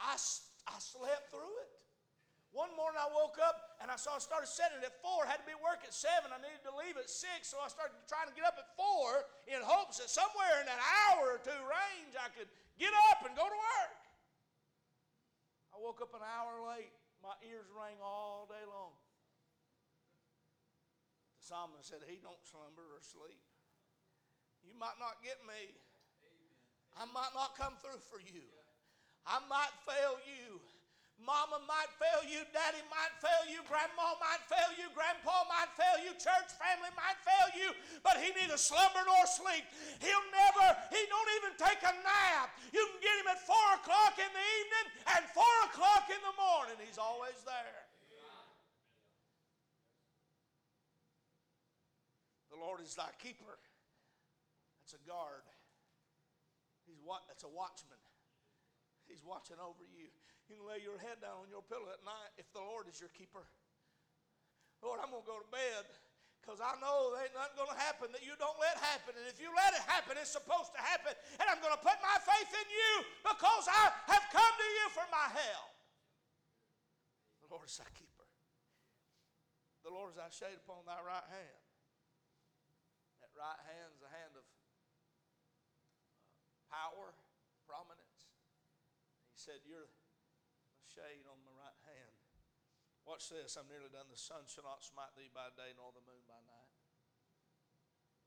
[0.00, 0.16] I,
[0.68, 1.72] I slept through it.
[2.50, 5.22] One morning I woke up and I saw I started setting it at four.
[5.22, 6.34] Had to be at work at seven.
[6.34, 9.22] I needed to leave at six, so I started trying to get up at four
[9.46, 13.38] in hopes that somewhere in that hour or two range I could get up and
[13.38, 14.02] go to work.
[15.70, 16.90] I woke up an hour late.
[17.22, 18.98] My ears rang all day long
[21.50, 23.42] psalmist said, He don't slumber or sleep.
[24.62, 25.74] You might not get me.
[26.94, 28.46] I might not come through for you.
[29.26, 30.62] I might fail you.
[31.20, 36.00] Mama might fail you, daddy might fail you, grandma might fail you, grandpa might fail
[36.00, 39.68] you, church family might fail you, but he neither slumber nor sleep.
[40.00, 42.56] He'll never, he don't even take a nap.
[42.72, 43.52] You can get him at 4
[43.84, 46.80] o'clock in the evening and 4 o'clock in the morning.
[46.80, 47.89] He's always there.
[52.60, 53.56] Lord is thy keeper.
[54.84, 55.48] That's a guard.
[56.84, 57.24] He's what?
[57.26, 57.98] That's a watchman.
[59.08, 60.12] He's watching over you.
[60.46, 62.98] You can lay your head down on your pillow at night if the Lord is
[62.98, 63.46] your keeper.
[64.82, 65.86] Lord, I'm going to go to bed
[66.42, 69.14] because I know there ain't nothing going to happen that you don't let happen.
[69.14, 71.14] And if you let it happen, it's supposed to happen.
[71.38, 72.92] And I'm going to put my faith in you
[73.22, 75.70] because I have come to you for my help.
[77.46, 78.26] The Lord is thy keeper.
[79.86, 81.69] The Lord is thy shade upon thy right hand.
[83.40, 84.68] Right hand is a hand of uh,
[86.68, 87.16] power,
[87.64, 88.36] prominence.
[89.32, 92.12] He said, You're a shade on my right hand.
[93.08, 93.56] Watch this.
[93.56, 94.12] I'm nearly done.
[94.12, 96.68] The sun shall not smite thee by day, nor the moon by night.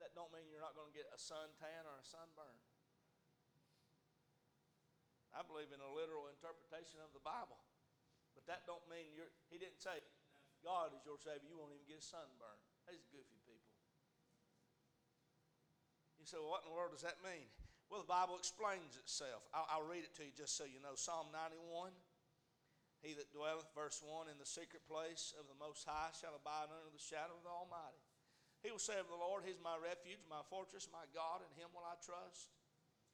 [0.01, 2.57] That don't mean you're not going to get a suntan or a sunburn.
[5.29, 7.61] I believe in a literal interpretation of the Bible.
[8.33, 10.01] But that don't mean you're, he didn't say,
[10.65, 12.57] God is your Savior, you won't even get a sunburn.
[12.89, 13.42] These goofy.
[16.23, 17.51] You say, well, what in the world does that mean?
[17.91, 19.43] Well, the Bible explains itself.
[19.51, 20.95] I'll, I'll read it to you just so you know.
[20.95, 21.91] Psalm 91.
[23.03, 26.71] He that dwelleth, verse 1, in the secret place of the Most High shall abide
[26.71, 27.99] under the shadow of the Almighty.
[28.63, 31.51] He will say of the Lord, He is my refuge, my fortress, my God, in
[31.59, 32.55] Him will I trust.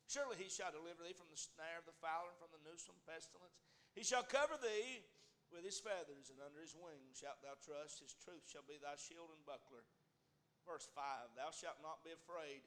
[0.06, 3.02] Surely He shall deliver thee from the snare of the fowler and from the noosome
[3.10, 3.58] pestilence.
[3.98, 5.02] He shall cover thee
[5.50, 8.06] with His feathers, and under His wings shalt thou trust.
[8.06, 9.82] His truth shall be thy shield and buckler.
[10.70, 12.62] Verse 5 Thou shalt not be afraid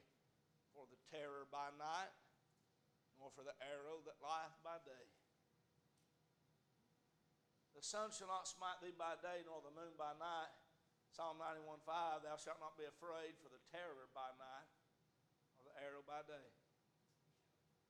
[0.72, 2.12] for the terror by night,
[3.20, 5.06] nor for the arrow that lieth by day
[7.82, 10.54] the sun shall not smite thee by day, nor the moon by night.
[11.10, 14.70] Psalm 91 5, thou shalt not be afraid for the terror by night,
[15.58, 16.46] or the arrow by day.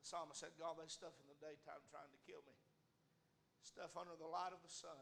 [0.00, 2.56] The psalmist said, God, they stuff in the daytime trying to kill me.
[3.60, 4.96] Stuff under the light of the sun.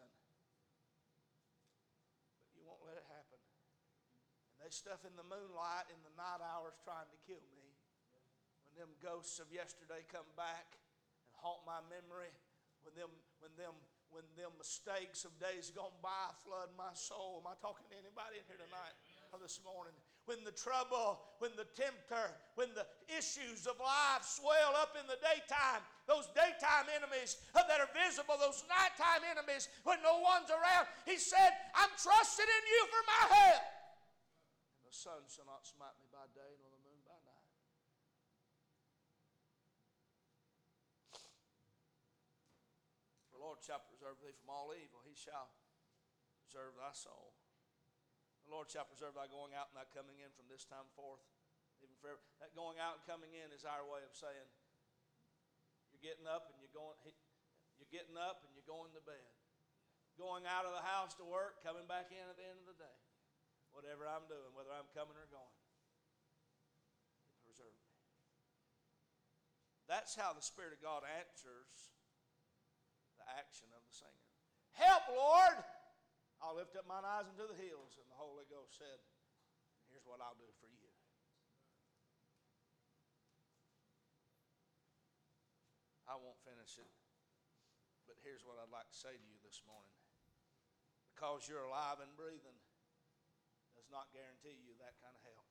[2.43, 3.41] But you won't let it happen.
[4.53, 7.60] And they stuff in the moonlight in the night hours trying to kill me.
[8.71, 10.79] When them ghosts of yesterday come back
[11.27, 12.31] and haunt my memory,
[12.87, 13.11] when them,
[13.43, 13.75] when them
[14.11, 17.43] when them mistakes of days gone by flood my soul.
[17.43, 18.95] Am I talking to anybody in here tonight
[19.31, 19.95] or this morning?
[20.27, 25.19] When the trouble, when the tempter, when the issues of life swell up in the
[25.23, 31.19] daytime, those daytime enemies that are visible, those nighttime enemies when no one's around, he
[31.19, 33.65] said, I'm trusting in you for my help.
[34.83, 37.41] And the sun shall not smite me by day, nor the moon by night.
[43.61, 45.05] Shall preserve thee from all evil.
[45.05, 45.53] He shall
[46.41, 47.37] preserve thy soul.
[48.49, 51.21] The Lord shall preserve thy going out and thy coming in from this time forth,
[51.85, 52.25] even forever.
[52.41, 54.49] That going out and coming in is our way of saying
[55.93, 56.97] you're getting up and you're going.
[57.77, 59.29] You're getting up and you're going to bed.
[60.17, 62.81] Going out of the house to work, coming back in at the end of the
[62.81, 62.99] day.
[63.73, 65.57] Whatever I'm doing, whether I'm coming or going,
[67.47, 67.93] preserve me.
[69.87, 71.95] That's how the Spirit of God answers
[73.39, 74.27] action of the singer.
[74.75, 75.59] Help, Lord!
[76.41, 78.01] I'll lift up mine eyes into the hills.
[78.01, 78.99] And the Holy Ghost said,
[79.93, 80.89] Here's what I'll do for you.
[86.11, 86.91] I won't finish it,
[88.11, 89.95] but here's what I'd like to say to you this morning.
[91.15, 92.59] Because you're alive and breathing
[93.79, 95.47] does not guarantee you that kind of help.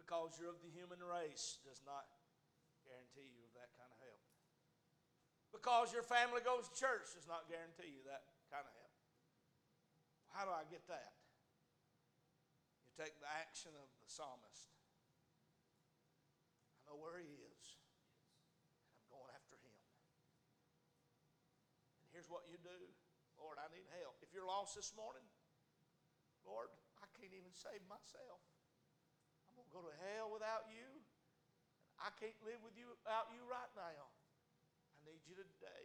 [0.00, 2.08] Because you're of the human race does not
[2.88, 4.24] guarantee you that kind of help.
[5.50, 8.22] Because your family goes to church does not guarantee you that
[8.54, 8.94] kind of help.
[10.30, 11.18] How do I get that?
[12.86, 14.70] You take the action of the psalmist.
[16.86, 17.62] I know where he is,
[18.86, 19.74] and I'm going after him.
[22.02, 22.78] And here's what you do
[23.38, 24.20] Lord, I need help.
[24.22, 25.24] If you're lost this morning,
[26.44, 26.70] Lord,
[27.00, 28.44] I can't even save myself.
[29.48, 31.00] I'm going to go to hell without you.
[31.96, 34.12] I can't live with you without you right now
[35.10, 35.84] need you today.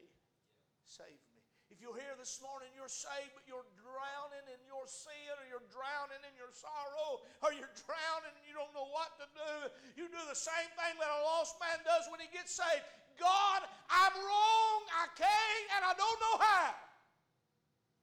[0.86, 1.42] Save me.
[1.74, 5.66] If you're here this morning, you're saved, but you're drowning in your sin, or you're
[5.74, 9.54] drowning in your sorrow, or you're drowning and you don't know what to do,
[9.98, 12.86] you do the same thing that a lost man does when he gets saved.
[13.18, 16.70] God, I'm wrong, I can't, and I don't know how.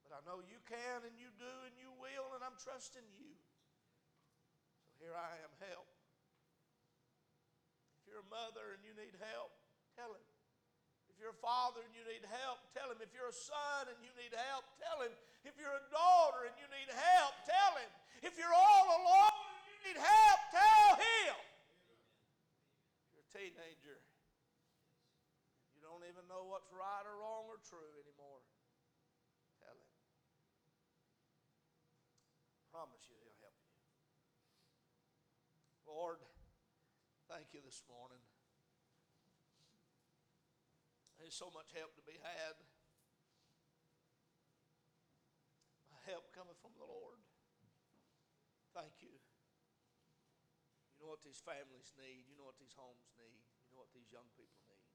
[0.02, 3.30] But I know you can, and you do, and you will, and I'm trusting you.
[4.82, 5.86] So here I am, help.
[8.02, 9.54] If you're a mother and you need help,
[9.94, 10.31] tell him
[11.22, 12.98] you're a father and you need help, tell him.
[12.98, 15.14] If you're a son and you need help, tell him.
[15.46, 17.86] If you're a daughter and you need help, tell him.
[18.26, 21.38] If you're all alone and you need help, tell him.
[23.06, 24.02] If you're a teenager,
[25.78, 28.42] you don't even know what's right or wrong or true anymore,
[29.62, 29.90] tell him.
[32.58, 33.70] I promise you, he'll help you.
[35.86, 36.18] Lord,
[37.30, 38.18] thank you this morning.
[41.32, 42.60] There's so much help to be had.
[45.88, 47.24] My help cometh from the Lord.
[48.76, 49.16] Thank you.
[50.92, 52.28] You know what these families need.
[52.28, 53.48] You know what these homes need.
[53.64, 54.92] You know what these young people need.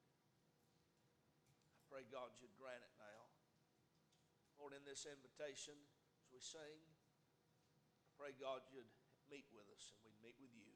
[1.74, 3.34] I pray, God, you'd grant it now.
[4.62, 5.74] Lord, in this invitation,
[6.22, 6.86] as we sing,
[8.06, 8.94] I pray, God, you'd
[9.26, 10.70] meet with us and we'd meet with you.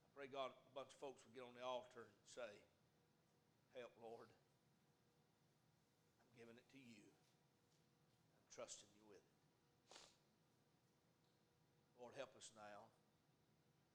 [0.00, 2.56] I pray, God, a bunch of folks would get on the altar and say,
[3.78, 4.26] Help, Lord.
[6.26, 6.98] I'm giving it to you.
[8.42, 9.38] I'm trusting you with it.
[12.02, 12.90] Lord, help us now.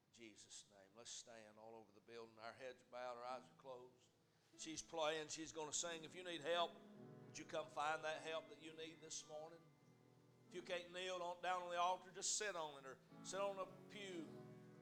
[0.07, 0.87] In Jesus' name.
[0.95, 2.31] Let's stand all over the building.
[2.39, 3.99] Our heads bowed, our eyes are closed.
[4.55, 6.07] She's playing, she's going to sing.
[6.07, 6.71] If you need help,
[7.27, 9.59] would you come find that help that you need this morning?
[10.47, 12.95] If you can't kneel down on the altar, just sit on it or
[13.27, 14.23] sit on a pew.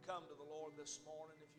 [0.05, 1.50] Come to the Lord this morning if.